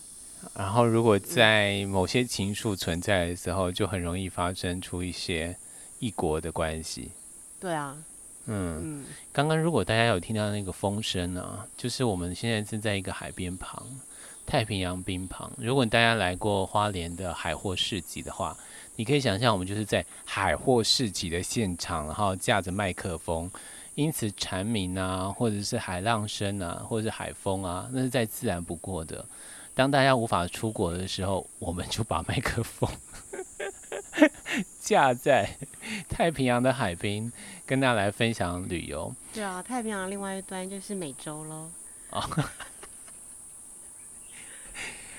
[0.56, 5.56] 然后，如果在某些情愫存在的时候，就很容易发生出一些
[6.00, 7.12] 异国的关系。
[7.60, 7.96] 对啊，
[8.46, 13.86] 嗯，嗯，刚刚如果大家有听到那个风声啊，就是我们现在是在一个海边旁，
[14.46, 15.52] 太平洋滨旁。
[15.58, 18.56] 如果大家来过花莲的海货市集的话，
[18.96, 23.52] 你可以想象我们就是在海货市集的现场，然后架着麦克风，
[23.96, 29.26] 因此蝉鸣啊，或者是海浪声啊，或者是海风啊，那是再自然不过的。
[29.74, 32.90] 当大家无法出国的时候，我们就把麦克风
[34.80, 35.50] 架在
[36.10, 37.32] 太平洋的海滨，
[37.66, 39.14] 跟大家来分享旅游。
[39.34, 41.70] 对啊，太平洋另外一端就是美洲喽。
[42.10, 42.24] 哦，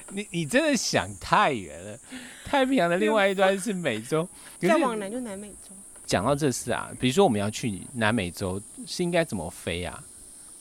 [0.09, 1.99] 你你真的想太远了。
[2.45, 4.29] 太平洋的另外一端是美洲，
[4.61, 5.75] 再往南就南美洲。
[6.05, 10.03] 讲到这次啊，比如说我们要去南美洲，是应该怎么飞啊？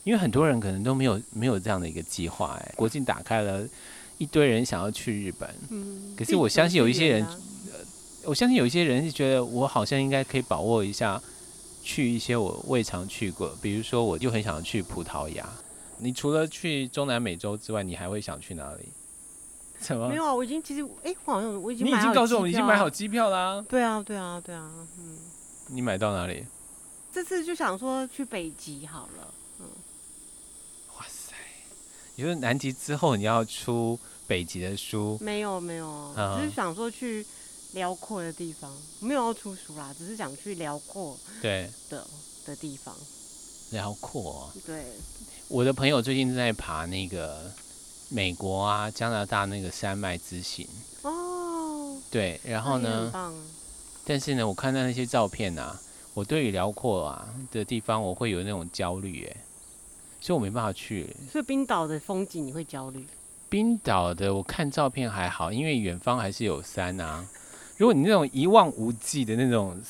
[0.04, 3.66] 因为很多人可能都没有没有这样的一个计划，哎，国境打开了，
[4.18, 7.78] 一堆人想要去日本，嗯，可是我相信有一些人，呃，
[8.24, 11.20] 我相信有一些人是觉得我好像应该可以把握一下，
[11.82, 15.48] 去一些我未尝去过，比如说我就很想去葡萄牙。
[15.98, 18.88] 你除了去中南美洲之外，你还会想去哪里？
[19.80, 20.08] 什么？
[20.08, 23.62] 没有啊，我已经其实，哎，我好像我已经你已经告诉我们已经买好机票啦。
[23.68, 25.18] 对啊，对啊，对啊，嗯。
[25.68, 26.44] 你买到哪里？
[27.12, 29.34] 这次就想说去北极好了。
[32.20, 35.16] 你说南极之后你要出北极的书？
[35.22, 37.24] 没有没有，只、嗯、是想说去
[37.72, 42.06] 辽阔的地方，没有要出书啦，只是想去辽阔对的
[42.44, 42.94] 的地方。
[43.70, 44.52] 辽阔。
[44.66, 44.84] 对。
[45.48, 47.50] 我的朋友最近在爬那个
[48.10, 50.68] 美国啊、加拿大那个山脉之行。
[51.00, 51.96] 哦。
[52.10, 53.10] 对，然后呢？
[54.04, 55.80] 但是呢，我看到那些照片啊，
[56.12, 59.36] 我对于辽阔啊的地方，我会有那种焦虑耶。
[60.20, 61.14] 所以我没办法去。
[61.30, 63.04] 所以冰岛的风景你会焦虑？
[63.48, 67.26] 冰岛的我看照片还好，因为远方还是有山啊。
[67.78, 69.80] 如果你那种一望无际的那种，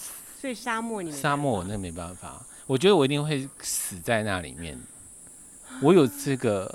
[0.40, 2.40] 所以沙漠你沙漠我那没办法。
[2.66, 4.78] 我觉得我一定会死在那里面。
[5.82, 6.72] 我有这个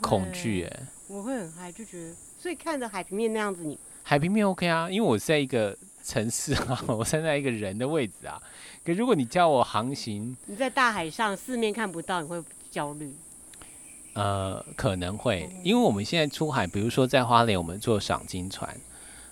[0.00, 8.40] 恐惧哎，我会很嗨，就觉得所以看着海平面那样子，你海平面 OK 啊，因为我在一个城市啊， 我站在一个人的位置啊。
[8.84, 13.14] 可如果你叫我航行，你在大海上四面看不到，你会焦虑？
[14.14, 18.74] 呃，可能会，因为我们现在出海，比如说在花莲，我们坐赏金船。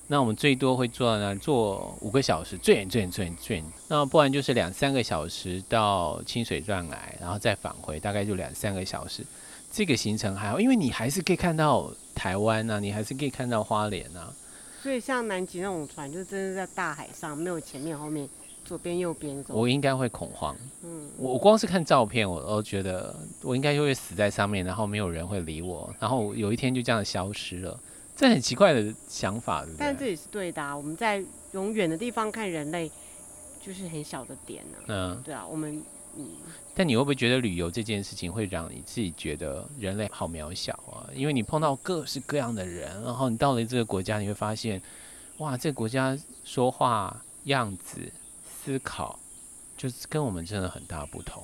[0.06, 3.64] 那我们最多会坐呢，坐五个小时，最远最远最远最远。
[3.88, 9.24] 那不然就是两三个小时到清水断崖，然后再返回，大概就两三个小时。
[9.72, 14.34] 这个行程还好，因为你还是可以看到台湾呐、啊，你还是可以看到花莲呐、啊。
[14.82, 18.28] 所以像南极那种船，就真的在大海上，没有前面后面，
[18.64, 19.44] 左边右边。
[19.48, 20.56] 我应该会恐慌。
[20.82, 27.78] 嗯，我光是看照片，我都觉得我应该就会死在上面，然后没有人会理我，然后有一天就这样消失了。
[28.16, 29.80] 这很奇怪的想法，对不对？
[29.80, 30.76] 但这也是对的啊。
[30.76, 32.90] 我们在永远的地方看人类，
[33.60, 34.84] 就是很小的点呢、啊。
[34.88, 35.82] 嗯，对啊，我们
[36.16, 36.26] 嗯。
[36.74, 41.04] 但你会不会觉得旅游这件事情会让你自己觉得人类好渺小啊？
[41.14, 44.80] 因为你碰到各式各样的人，然后你到了这个国家，你会发现，
[45.38, 48.00] 哇，这个国家说话样子、
[48.70, 49.18] 思考，
[49.76, 51.42] 就是跟我们真的很大不同。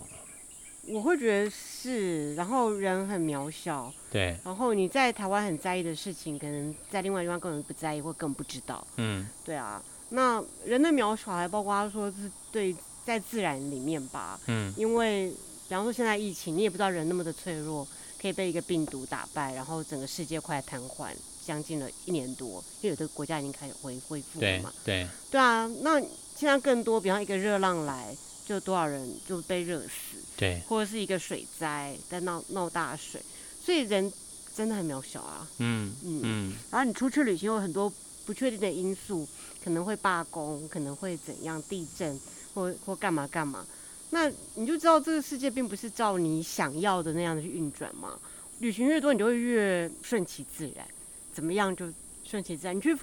[0.89, 4.39] 我会觉得是，然后人很渺小，对。
[4.45, 8.87] 然后你在台湾很在意的事情，可能在另外地方根本不在意，或更不知道。
[8.97, 9.83] 嗯，对啊。
[10.11, 12.73] 那人的渺小还包括他说是对
[13.05, 14.39] 在自然里面吧。
[14.47, 14.73] 嗯。
[14.77, 15.31] 因为
[15.69, 17.85] 比方说现在疫情，你也不知道人那么的脆弱，
[18.23, 21.11] 可以被一个病毒打败，然后整个世界快瘫痪
[21.45, 24.73] 将近了一年多，因为有的国家已经开始恢恢复了嘛。
[24.85, 25.03] 对。
[25.03, 26.01] 对，对啊，那
[26.37, 30.19] 现在更多，比方一个热浪来，就多少人就被热死。
[30.37, 33.21] 对，或者是一个水灾在闹闹大水，
[33.65, 34.13] 所以人
[34.55, 35.49] 真的很渺小啊。
[35.59, 36.53] 嗯嗯嗯。
[36.71, 37.91] 然后你出去旅行有很多
[38.27, 39.27] 不确定的因素，
[39.65, 42.21] 可能会罢工，可能会怎样，地震
[42.53, 43.67] 或或干嘛干嘛。
[44.11, 48.19] 那你就知道这个世界并不是照你想要的那样的去运转嘛。
[48.59, 50.87] 旅行越多，你就会越顺其自然，
[51.33, 51.91] 怎么样就
[52.27, 52.77] 顺其自然。
[52.77, 52.97] 你去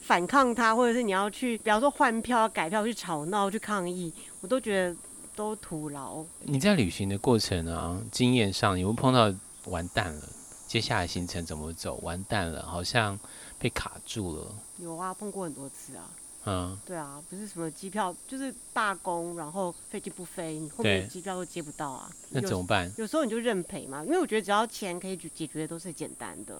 [0.00, 4.96] 反抗他，或者是你要去，比方说换票、改票、去吵闹、去抗议，我都觉得。
[5.36, 6.24] 都徒劳。
[6.44, 9.30] 你在旅行的过程啊，经验上，你会碰到
[9.66, 10.22] 完蛋了，
[10.66, 11.96] 接下来行程怎么走？
[11.96, 13.20] 完蛋了，好像
[13.58, 14.46] 被卡住了。
[14.78, 16.10] 有啊，碰过很多次啊。
[16.46, 22.10] 嗯，对啊，不是什么机票，就是罢工，然后飞机不飞，你后面机票都接不到啊。
[22.30, 22.90] 那怎么办？
[22.96, 26.58] 有时候你就认赔嘛，因为我觉得只要钱可以解决的都是简单的。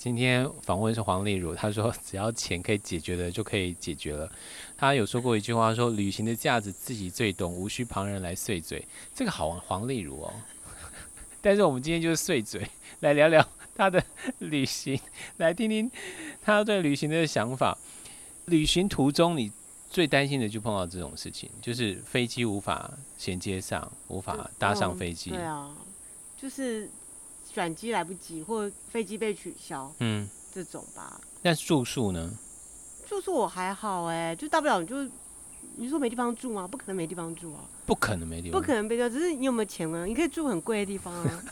[0.00, 4.32] 今天访问是黄丽如，她说只要钱可以解决的就可以解决了。
[4.74, 8.82] 她有说过一句话说，说旅行的价值自己最懂，无需旁人来碎嘴。
[9.14, 10.32] 这个好黄丽如哦。
[11.42, 12.66] 但是我们今天就是碎嘴，
[13.00, 14.02] 来聊聊她的
[14.38, 14.98] 旅行，
[15.36, 15.90] 来听听
[16.40, 17.76] 她对旅行的想法。
[18.46, 19.52] 旅行途中你
[19.90, 25.28] 最担心的就碰到这种事情，就是飞机无法衔接上，无法搭上飞机。
[25.28, 25.70] 对啊，
[26.40, 26.88] 就是。
[27.52, 31.20] 转机来不及，或飞机被取消，嗯，这种吧。
[31.42, 32.30] 那住宿呢？
[33.08, 34.96] 住宿我还好哎、欸，就大不了你就
[35.76, 36.66] 你说没地方住吗？
[36.66, 40.04] 不可能没地方住啊，不可能没地方，不可能没地方，只是你有没有钱啊？
[40.04, 41.42] 你可以住很贵的地方啊，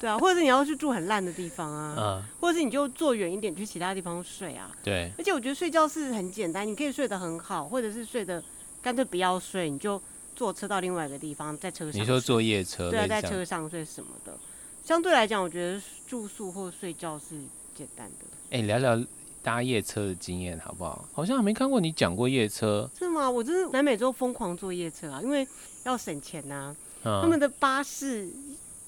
[0.00, 5.12] 对啊，或者是你要去住很烂的地方啊， 嗯，或者是你就坐远一点去其他地方睡啊，对。
[5.18, 8.42] 而且我觉得睡觉是很简单，你可以睡得很好，或者是睡得
[8.82, 10.00] 干脆不要睡，你就
[10.34, 12.00] 坐车到另外一个地方，在车上。
[12.00, 12.90] 你说坐夜车？
[12.90, 14.36] 对啊，在车上睡什么的。
[14.84, 17.40] 相对来讲，我觉得住宿或睡觉是
[17.74, 18.26] 简单的。
[18.50, 19.02] 哎、欸，聊聊
[19.42, 21.08] 搭夜车的经验好不好？
[21.12, 22.88] 好像还没看过你讲过夜车。
[22.98, 23.28] 是吗？
[23.28, 25.46] 我真是南美洲疯狂坐夜车啊，因为
[25.84, 26.76] 要省钱呐、啊。
[27.04, 28.28] 嗯、他们的巴士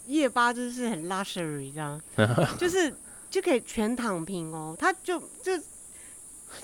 [0.06, 2.00] 夜巴就是 很 luxury 这样，
[2.59, 2.94] 就是
[3.30, 4.76] 就可以全躺平哦。
[4.78, 5.52] 他就就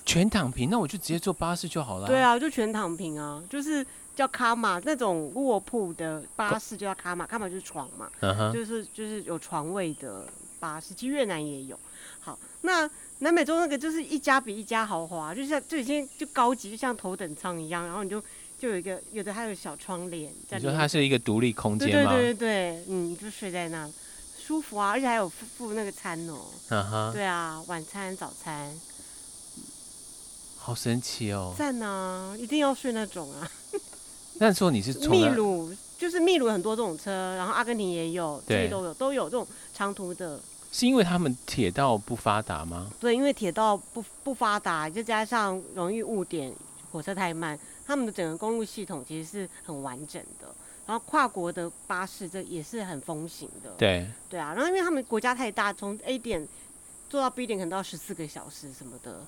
[0.05, 2.07] 全躺平，那我就直接坐巴士就好了。
[2.07, 3.85] 对啊，就全躺平啊，就是。
[4.15, 8.53] 叫卡玛那种卧铺的巴士就叫卡玛，卡玛就是床嘛，uh huh.
[8.53, 10.27] 就是就是有床位的
[10.61, 10.95] 巴士。
[10.95, 11.79] 其实越南也有。
[12.21, 17.85] 好，那南美洲那个就是一家比一家豪华，就像就已经就高级，就像头等舱一样。
[17.85, 18.23] 然后你就
[18.59, 20.33] 就有一个有的还有小窗帘。
[20.51, 22.13] 你说它是一个独立空间吗？
[22.13, 23.91] 对对对对，嗯，你就睡在那，
[24.39, 26.55] 舒服啊，而且还有附附那个餐哦、喔。
[26.69, 27.11] 嗯哼、uh。
[27.11, 27.13] Huh.
[27.13, 28.79] 对啊，晚餐、早餐。
[30.59, 31.55] 好神奇哦。
[31.59, 33.51] 赞啊，一定要睡那种啊。
[34.35, 40.41] 那时候你是秘鲁，就是秘鲁很多这种车，然后阿根廷也有，这里都有，都有这种长途的。
[40.73, 42.91] 是因为他们铁道不发达吗？
[42.99, 46.53] 对，因为铁道不不发达，再加上容易误点，
[46.91, 50.49] 火车太慢，他们的整个公路系统其实是很完整的。
[50.87, 53.71] 然后跨国的巴士这也是很风行的。
[53.77, 56.49] 对对啊，然后因为他们国家太大，从 A 点
[57.09, 59.21] 坐到 B 点可能都要十四个小时什么的，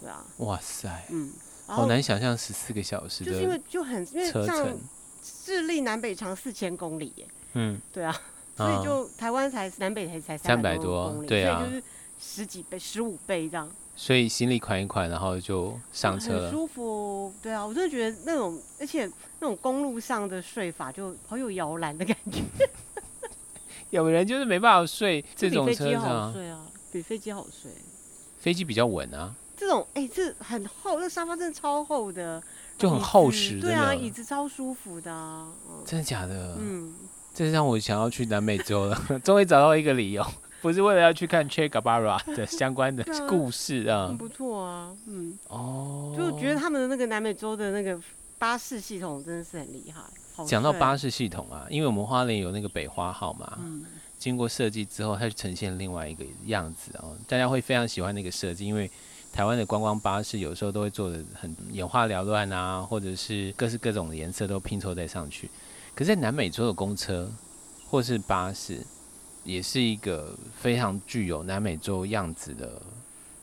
[0.00, 0.24] 对啊。
[0.38, 1.32] 哇塞，嗯。
[1.76, 4.76] 好难想象十四个小时，就是因为就很因为像
[5.22, 7.26] 智利南北长四千公里耶。
[7.54, 8.14] 嗯，对啊，
[8.56, 11.82] 所以就台湾才南北才才三百多公里，对啊，所以就是
[12.18, 13.68] 十几倍、十五倍这样。
[13.96, 17.32] 所以行李款一款，然后就上车了，很舒服。
[17.42, 19.10] 对啊，我真的觉得那种，而且
[19.40, 22.42] 那种公路上的睡法就好有摇篮的感觉。
[23.90, 27.72] 有人就是没办法睡这种车上，比飞机好睡啊，比飞机好睡。
[28.38, 29.34] 飞机比较稳啊。
[29.58, 32.42] 这种哎、欸，这很厚，那沙发真的超厚的，
[32.78, 33.60] 就很厚实。
[33.60, 35.82] 对啊，椅子超舒服的、啊嗯。
[35.84, 36.56] 真的假的？
[36.58, 36.94] 嗯，
[37.34, 40.24] 这让我想要去南美洲了， 终于找到一个理由，
[40.62, 44.06] 不是为了要去看 Che Guevara 的 相关的故事啊。
[44.08, 45.36] 很不错啊，嗯。
[45.48, 46.14] 哦。
[46.16, 47.98] 就觉得他们的那个南美洲的那个
[48.38, 50.00] 巴士系统真的是很厉害。
[50.46, 53.84] 讲到巴士系统啊，因为我们花莲有那个北花号嘛，嗯、
[54.16, 58.88] 经过设计之后，它就呈现另外一个样子哦，大家会非常喜欢那个设计，因为
[59.32, 65.48] 台湾的观光巴士有时候都会做的很眼花缭乱啊，或者是各式各种的颜色都拼凑在上去。
[65.94, 67.30] 可是，在南美洲的公车
[67.88, 68.78] 或是巴士，
[69.44, 72.80] 也是一个非常具有南美洲样子的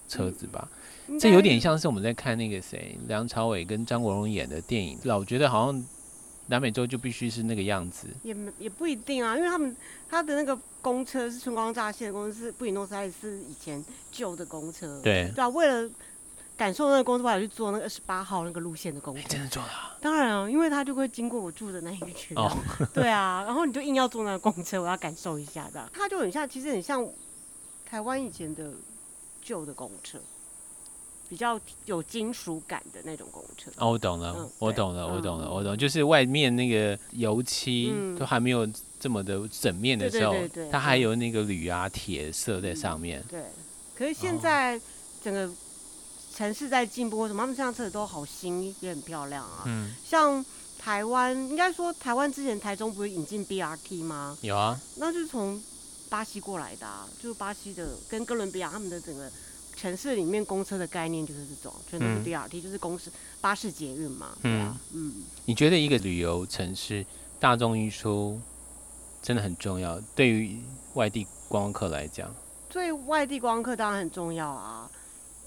[0.07, 0.67] 车子吧？
[1.07, 5.85] 嗯、这有点像是我们在看那个谁，梁朝伟跟张国荣演的电影，老觉得好像。
[6.47, 9.75] 南美洲就必须是那个样子，也也不一定啊，因为他们
[10.09, 15.31] 他的那个公车是春光乍泄的公车，是布宜诺斯艾利斯以前旧的公车，对。
[15.35, 15.89] 对啊，为了
[16.55, 19.97] 感受那个公车，我还去坐那个二十八号那个路线的公车，真的坐啊？
[19.99, 22.55] 当然啊，因为他就会经过我住的那一个区，哦，
[22.93, 27.07] 对啊，然后你就硬要坐那个公车，我要感受一下的，它就很像，其实很像
[27.85, 28.71] 台湾以前的
[29.41, 30.19] 旧的公车。
[31.27, 33.73] 比较有金属感的那种工程。
[33.77, 38.67] 哦，我懂了，嗯、我懂了，我懂了，我懂，就是外面那个油漆都还没有
[38.99, 43.25] 这么的整面的时候，嗯、它还有那个铝啊、铁色在上面、嗯。
[43.31, 43.43] 对，
[43.97, 44.79] 可是现在
[45.23, 45.49] 整个
[46.33, 49.63] 城市在进步，什么他们这辆车子都好新，也很漂亮啊。
[49.65, 50.45] 嗯，像
[50.77, 54.37] 台湾，应该说台湾之前台中不是引进 BRT 吗？
[54.41, 55.59] 有啊，那就是从
[56.09, 59.31] 巴西过来的、啊，就是巴西的跟哥伦比亚他们的整个。
[59.75, 63.11] 城市里面公车的概念就是这种，全都是 BRT，、嗯、就是公司
[63.41, 64.37] 巴士捷运嘛。
[64.41, 65.23] 对啊，嗯。
[65.45, 67.05] 你觉得一个旅游城市
[67.39, 68.39] 大众运输
[69.21, 69.99] 真的很重要？
[70.15, 70.59] 对于
[70.93, 72.33] 外地观光客来讲，
[72.69, 74.89] 对外地观光客当然很重要啊，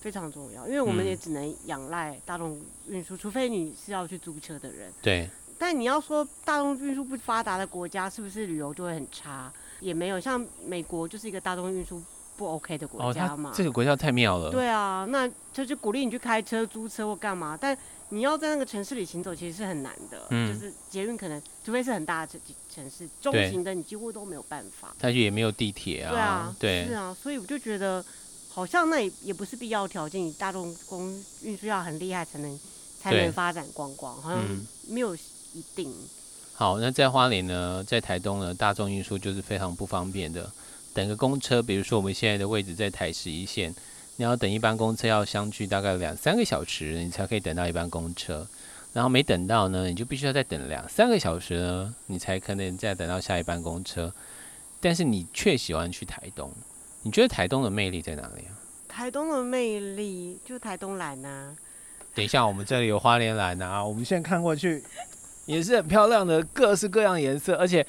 [0.00, 4.92] 非常重要，因为我们也只能仰赖大众运输，除非你是要去租车的人。
[5.02, 5.28] 对。
[5.60, 9.52] 但你要说大众运输不发达的国家，是不是旅游就会很差？
[9.80, 12.00] 也没有，像美国就是一个大众运输。
[12.38, 13.52] 不 OK 的国家嘛、哦？
[13.54, 14.50] 这个国家太妙了。
[14.52, 17.76] 对啊，那就就鼓励你去开车、租车或干嘛，但
[18.10, 20.22] 你要在那个城市里行走，其实是很难的。
[20.30, 22.40] 嗯，就是捷运可能，除非是很大的城
[22.72, 24.94] 城市，中型的你几乎都没有办法。
[25.00, 26.10] 它也没有地铁啊。
[26.12, 28.02] 对啊，对，是啊，所以我就觉得，
[28.48, 31.12] 好像那也也不是必要条件，你大众公
[31.42, 32.60] 运输要很厉害才能
[33.00, 34.40] 才能发展观光，好像
[34.88, 35.90] 没有一定。
[35.90, 36.08] 嗯、
[36.54, 40.50] 好，那在花莲呢，在台东呢，大众运输就是非常不方便的。
[40.98, 43.72] 等个公车，比如说我们现在的位置在台十一线，
[44.16, 48.44] 你要等一班公车要相距大概两三个小时，你才可以等到一班公车。
[48.92, 54.12] 然后没等到呢，你就必须要再等两三个小时呢，你才可能再等到下一班公车。
[54.80, 56.50] 但是你却喜欢去台东，
[57.02, 58.58] 你觉得台东的魅力在哪里啊？
[58.88, 61.54] 台东的魅力就台东蓝啊。
[62.12, 64.82] 等一下，我们这里有花莲蓝啊，我们现在看过去
[65.46, 67.86] 也是很漂亮的，各式各样颜色，而且。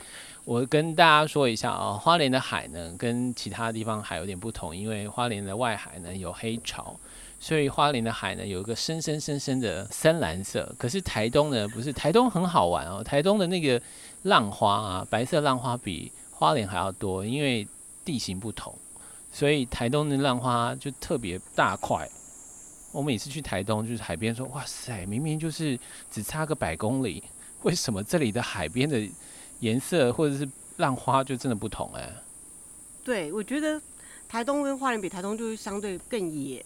[0.50, 7.00] 我跟大家说一下啊，花莲的海呢，跟其他地方海有点不同，因为花莲的外海呢有黑潮，
[7.40, 10.74] 所以花莲的海呢有一个深深深深的深蓝色。
[10.80, 13.80] 可是台东呢不是，台东很好玩哦，台东的那个
[14.24, 17.68] 浪花啊，白色浪花比花莲还要多，因为
[18.04, 18.76] 地形不同，
[19.32, 22.10] 所以台东的浪花就特别大块。
[22.92, 25.80] 我每次去台东就是海边说，哇塞，明明就是
[26.10, 27.22] 只差个百公里，
[27.62, 29.08] 为什么这里的海边的？
[29.60, 30.48] 颜色或者是
[30.78, 32.16] 浪花就真的不同哎、欸，
[33.04, 33.82] 对，我觉得
[34.28, 36.66] 台东跟花莲比，台东就是相对更野，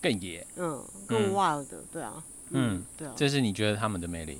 [0.00, 4.38] 更野，嗯，更 wild 的，对啊，嗯，对啊，这是你觉得他们的魅力？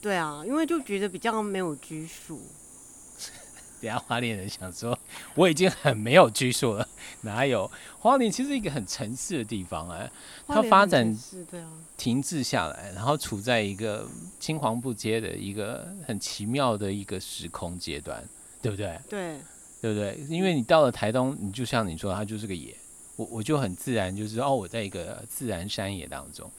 [0.00, 2.40] 对啊，因为就觉得比较没有拘束。
[3.80, 4.98] 等下花莲人想说，
[5.36, 6.88] 我已经很没有拘束了，
[7.20, 7.70] 哪有？
[8.00, 10.12] 花莲其实是一个很城市的地方哎、欸，
[10.48, 11.16] 它发展
[11.96, 14.04] 停滞下来，然后处在一个
[14.38, 18.22] 青黄不接的一个很奇妙的一个时空阶段，
[18.62, 18.98] 对不对？
[19.08, 19.36] 对，
[19.80, 20.18] 对不对？
[20.28, 22.74] 因为你到了台东，你就像你说，它就是个野，
[23.16, 26.50] 我我就很自然就是哦，我在一个自然山野当中。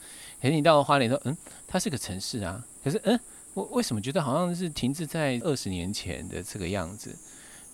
[0.42, 1.36] 可是你到了花莲说，嗯，
[1.68, 3.20] 它是个城市啊，可是嗯。
[3.56, 7.14] 我为什么觉得好像是停滞在二十年前的这个样子？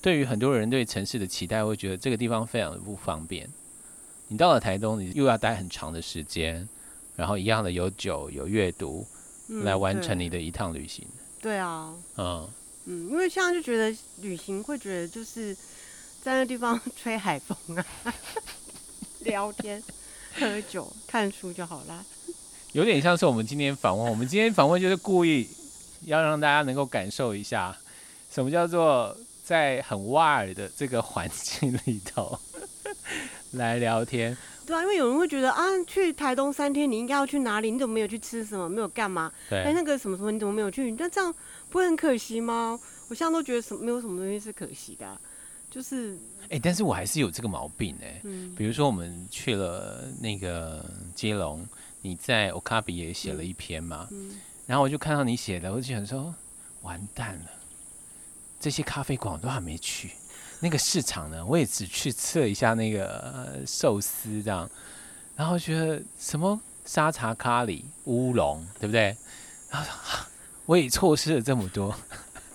[0.01, 3.47] 对于很多人对城市的期待，会觉得这个地方非常的不方便。
[4.29, 6.67] 你到了台东，你又要待很长的时间，
[7.17, 9.05] 然后一样的有酒有阅读，
[9.47, 11.05] 来完成你的一趟旅行。
[11.41, 12.49] 对啊，嗯
[12.85, 15.55] 嗯，因为现在就觉得旅行会觉得就是
[16.21, 17.85] 在那地方吹海风啊，
[19.21, 19.81] 聊天、
[20.39, 22.03] 喝酒、看书就好啦。
[22.73, 25.47] 有点像是我们今天访问，我们今天访问就是故意
[26.01, 27.75] 要让大家能够感受一下，
[28.29, 32.37] 什么叫做在很挖耳的这个环境里头
[33.53, 34.35] 来聊天。
[34.65, 37.69] 对啊，因为有人会觉得啊，去台东三天，你应该要去哪里？
[37.71, 38.67] 你怎么没有去吃什么？
[38.67, 39.31] 没有干嘛？
[39.49, 40.91] 对，哎，那个什么什么，你怎么没有去？
[40.97, 41.33] 那这样
[41.69, 42.79] 不会很可惜吗？
[43.07, 45.21] 我现在都觉得什么没有什么东西是可惜的，啊，
[45.69, 46.17] 就是
[46.49, 51.65] 哎，但是我还是有这个毛病哎，嗯，比如说我们去了那个接龙。
[52.01, 54.07] 你在 Okabe 也写了一篇嘛？
[54.67, 56.31] 然后我就看到你写的，我就想说，
[56.83, 57.45] 完蛋了，
[58.59, 60.11] 这些咖啡馆我都还没去，
[60.59, 64.69] 那个市场呢，我也只去吃了一下那个、寿司这样，
[65.35, 69.15] 然后觉得什么沙茶咖喱乌龙，对不对？
[69.69, 70.25] 然后
[70.65, 71.95] 我也错失了这么多，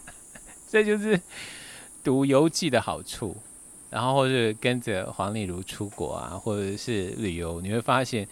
[0.68, 1.20] 这就是
[2.02, 3.36] 读游记的好处。
[3.90, 8.26] 然后或者跟着黄丽如出国啊，或者是旅游，你会发现。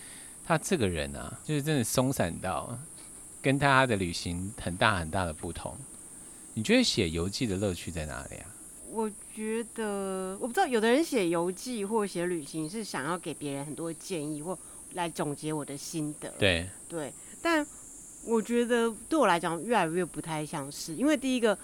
[0.47, 2.75] 他这个人啊，就是真的松散到
[3.43, 5.77] 跟他的旅行很大很大的不同。
[6.55, 8.47] 你觉得写游记的乐趣在哪里啊？
[8.91, 14.59] 我觉得我不知道，有的人写游记或写旅行是想要给别人很多建议或
[14.95, 16.31] 来总结我的心得。
[16.39, 17.13] 对对，
[17.43, 17.67] 但
[18.27, 21.57] 我觉得对我来讲越来越不太像是，因为第一个，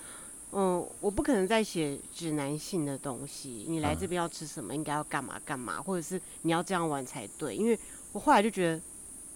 [0.53, 3.65] 嗯，我不可能再写指南性的东西。
[3.69, 7.79] 你来这边要吃什么，应该要干嘛干嘛，或者是你要这样玩才对，因为。
[8.15, 8.81] 我后来就觉得，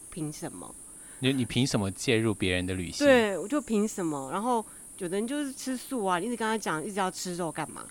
[0.08, 0.72] 凭什么？
[1.18, 3.04] 你你凭什么介入别人的旅行？
[3.04, 4.30] 对，我就凭什么？
[4.30, 4.64] 然后
[4.98, 7.84] 有的人就是吃素啊，你一直跟他讲，一直要吃肉干嘛？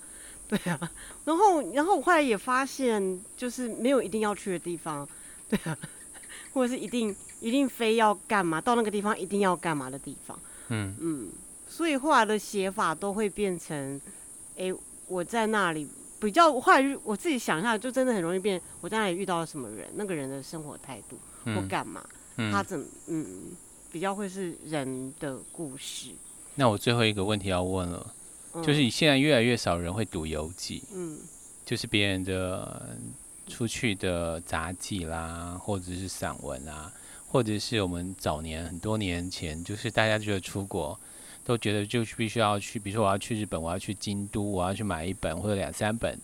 [0.48, 0.80] 对啊。
[1.26, 5.08] 然后，然后我后来也发现，就是没有一定要去的地方，
[5.50, 5.78] 对啊，
[6.54, 10.40] 或者是一定一定非要干嘛，到那个地方一定要干嘛的地方。
[10.70, 11.30] 嗯嗯。
[11.68, 14.00] 所以后来的写法都会变成，
[14.58, 14.74] 哎，
[15.08, 15.88] 我在那里。
[16.20, 18.60] 比较，后来我自己想一下，就真的很容易变。
[18.82, 21.16] 我在那里遇到了什么人，那个人的生活态度
[21.54, 22.04] 或干嘛，
[22.38, 23.52] 嗯、他怎嗯，
[23.92, 26.10] 比较会是人的故事。
[26.58, 28.14] 那我最后一个问题要问了，
[28.54, 31.18] 嗯、就是你现在越来越少人会读游记，嗯，
[31.66, 32.98] 就是别人的
[33.48, 36.92] 出去的杂记啦，或者是散文啊，
[37.30, 41.00] 或者是我们早年很多年前，就是大家觉得出国。
[41.48, 46.20] 都觉得就必须要去，比如说我要去日本，我要去京都，我要去买一本或者两三本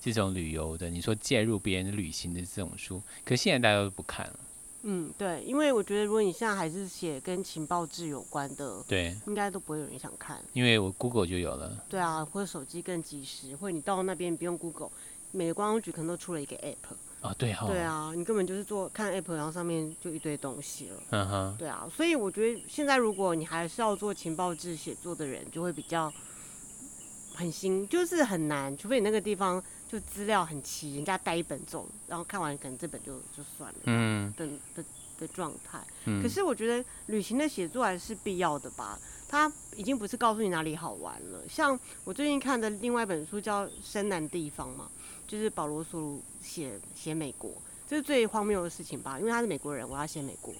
[0.00, 0.88] 这种旅游的。
[0.88, 4.38] 你说介入别人的旅行的这种书，可是现在大家都不看了。
[4.82, 10.42] 嗯，对，因为我觉得如果你现在还是写跟情报志有关的，对，应该都不会有人想看。
[10.52, 11.84] 因为我 Google 就有了。
[11.88, 14.90] 对啊，或者手机更及时，或者你到那边不用 Google，
[15.32, 16.94] 每个观光局可能都出了一个 App。
[17.20, 20.96] 哦，对哈、哦，对啊，你根本就是做看 app，然后上面就一堆东西了。
[21.10, 26.10] 嗯哼，对啊，所以我觉得现在如果你还是要做情报志写作的人，就会比较
[27.34, 33.78] 很新，就是很难，除非你那个地方就资料很齐，人家带一本走，然后看完可能这本就就算了。
[33.84, 34.84] 嗯，的的
[35.18, 35.80] 的状态。
[36.04, 41.42] 嗯，可是我觉得旅行的写作还是必要的吧，它已经不是告诉你哪里好玩了。
[41.48, 44.88] 像我最近看的另外一本书叫《深南地方》嘛。
[45.30, 47.52] 就是保罗·索鲁写写美国，
[47.86, 49.16] 这是最荒谬的事情吧？
[49.16, 50.52] 因为他是美国人，我要写美国。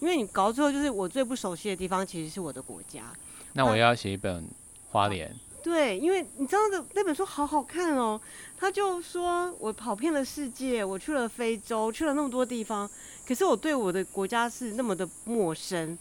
[0.00, 3.12] 因为你搞到最后，就是我最不熟悉的地方，其实是我的国家。
[3.52, 4.48] 那我要写一本
[4.88, 5.30] 花莲。
[5.64, 8.20] 对，因为你知道的那本书好好看哦。
[8.58, 12.88] 他就说我跑遍了世界，我去了非洲，去了那么多地方，
[13.26, 15.98] 可是我对我的国家是那么的陌生。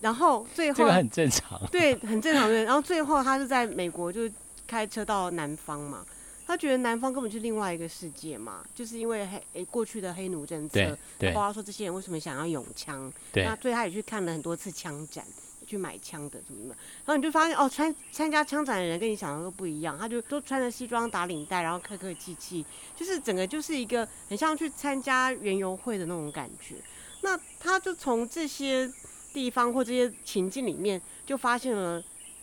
[0.00, 2.64] 然后最后这个很正常，对， 很正常的。
[2.64, 4.28] 然后最后他是在美国，就
[4.66, 6.04] 开车到南方嘛。
[6.46, 10.98] 他觉得南方根本就是另外一个世界嘛，就是因为黑诶过去的黑奴政策，
[11.32, 15.24] 包括说这些人为什么想要拥枪，那所以他也去看了很多次枪展，
[15.70, 22.66] 去买枪的什么的，然后你就发现哦，参参加枪展的人跟你想的都不一样，他就都穿着西装打领带，然后客客气气，
[22.96, 26.74] 就是整个就是一个很像去参加园游会的那种感觉。
[27.22, 28.92] 那他就从这些
[29.32, 32.02] 地方或这些情境里面，就发现了，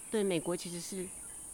[0.09, 1.05] 对美国其实是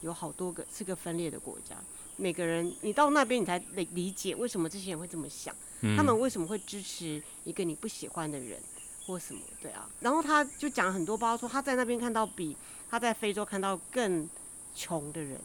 [0.01, 1.75] 有好多个是个分裂的国家。
[2.17, 5.55] 每个人，你到那边，你才理理解为什么这些人会这么想，
[5.97, 8.59] 他们为什么会支持一个你不喜欢的人，
[9.05, 9.89] 或什么，对啊。
[10.01, 12.55] 然后他就讲很多，包括说他在那边看到比
[12.89, 14.27] 他在非洲看到更
[14.75, 15.39] 穷的人，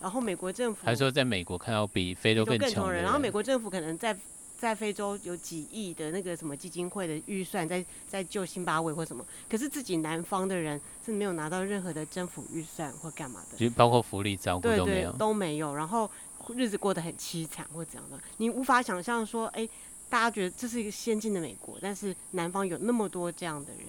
[0.00, 4.16] 然后美国政府，还说在美国看到比非洲更穷的人，然后美国政府可能在。
[4.60, 16.10] 在非洲有几亿的那个什么基金会的预算在在救辛巴威或什么，可是自己南方的人是没有拿到任何的政府预算或干嘛的，就包括福利照顾都没有，对对，都没有，然后
[16.54, 19.66] 日子过得很凄惨或怎样的，你无法想象说，哎，
[20.10, 23.86] 大家觉得这是一个先进的美国，但是南方有那么多这样的人，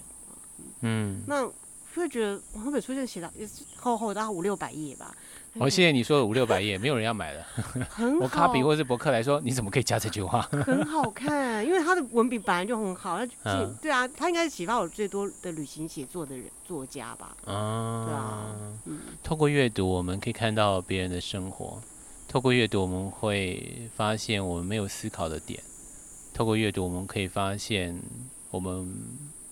[0.81, 1.45] 嗯，那
[1.93, 5.13] 会觉得这本书就写到也是厚厚的五六百页吧。
[5.55, 7.43] 我、哦、谢谢你说的五六百页，没有人要买的。
[7.89, 8.19] 很好。
[8.21, 10.41] 我卡比或是博客来说，你怎么可以加这句话？
[10.43, 13.17] 很好看，因为他的文笔本来就很好。
[13.17, 17.35] 他、嗯、对啊，他应该是启发我最多的旅行写作的人作家吧。
[17.43, 18.55] 啊，对啊。
[18.85, 21.81] 嗯，透过阅读，我们可以看到别人的生活；
[22.29, 25.59] 透过阅读，我们会发现我们没有思考的点；
[26.41, 27.95] 透过阅读，我们可以发现
[28.49, 28.91] 我们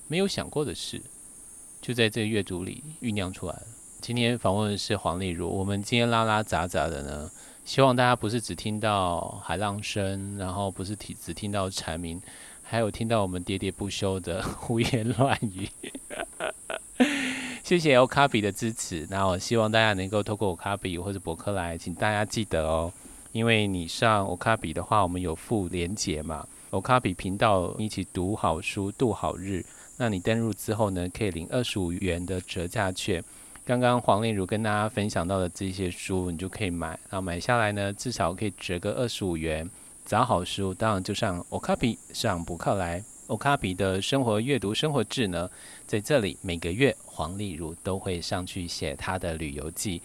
[0.08, 1.00] 没有想过的事，
[1.80, 3.62] 就在这个阅读里酝酿出来了。
[4.00, 5.48] 今天访问的是黄丽如。
[5.48, 7.30] 我们今天拉拉杂杂的呢，
[7.64, 12.20] 希望大家不是只听到海浪声，然后不是只只听到蝉鸣，
[12.60, 15.68] 还有听到我们喋喋不休的 胡言乱语。
[17.62, 19.06] 谢谢欧卡比的支持。
[19.08, 22.92] 那我希望大家能够透过欧卡比或者博客来，请大家记得哦，
[23.30, 26.44] 因为你上欧卡比的话，我们有附连结嘛。
[26.70, 29.64] 欧卡比频道一起读好书，度好日。
[29.96, 33.22] 那你登入之后呢，可以领二十五元的折价券。
[33.64, 36.90] 刚刚黄丽如跟大家分享到的这些书，你就可以买。
[37.10, 39.68] 然后买下来呢，至少可以折个二十五元。
[40.06, 43.02] 找好书，当然就上欧卡比，上博客来。
[43.26, 45.50] 欧卡比的生活阅读生活志呢，
[45.86, 50.00] 在这里每个月黄丽如都会上去写她的旅游记，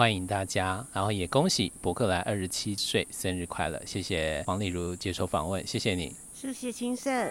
[0.00, 0.82] 欢迎大家。
[0.94, 3.78] 然后也恭喜伯克莱二十七岁生日快乐！
[3.84, 7.30] 谢谢黄丽如接受访问，谢谢你，谢谢青盛。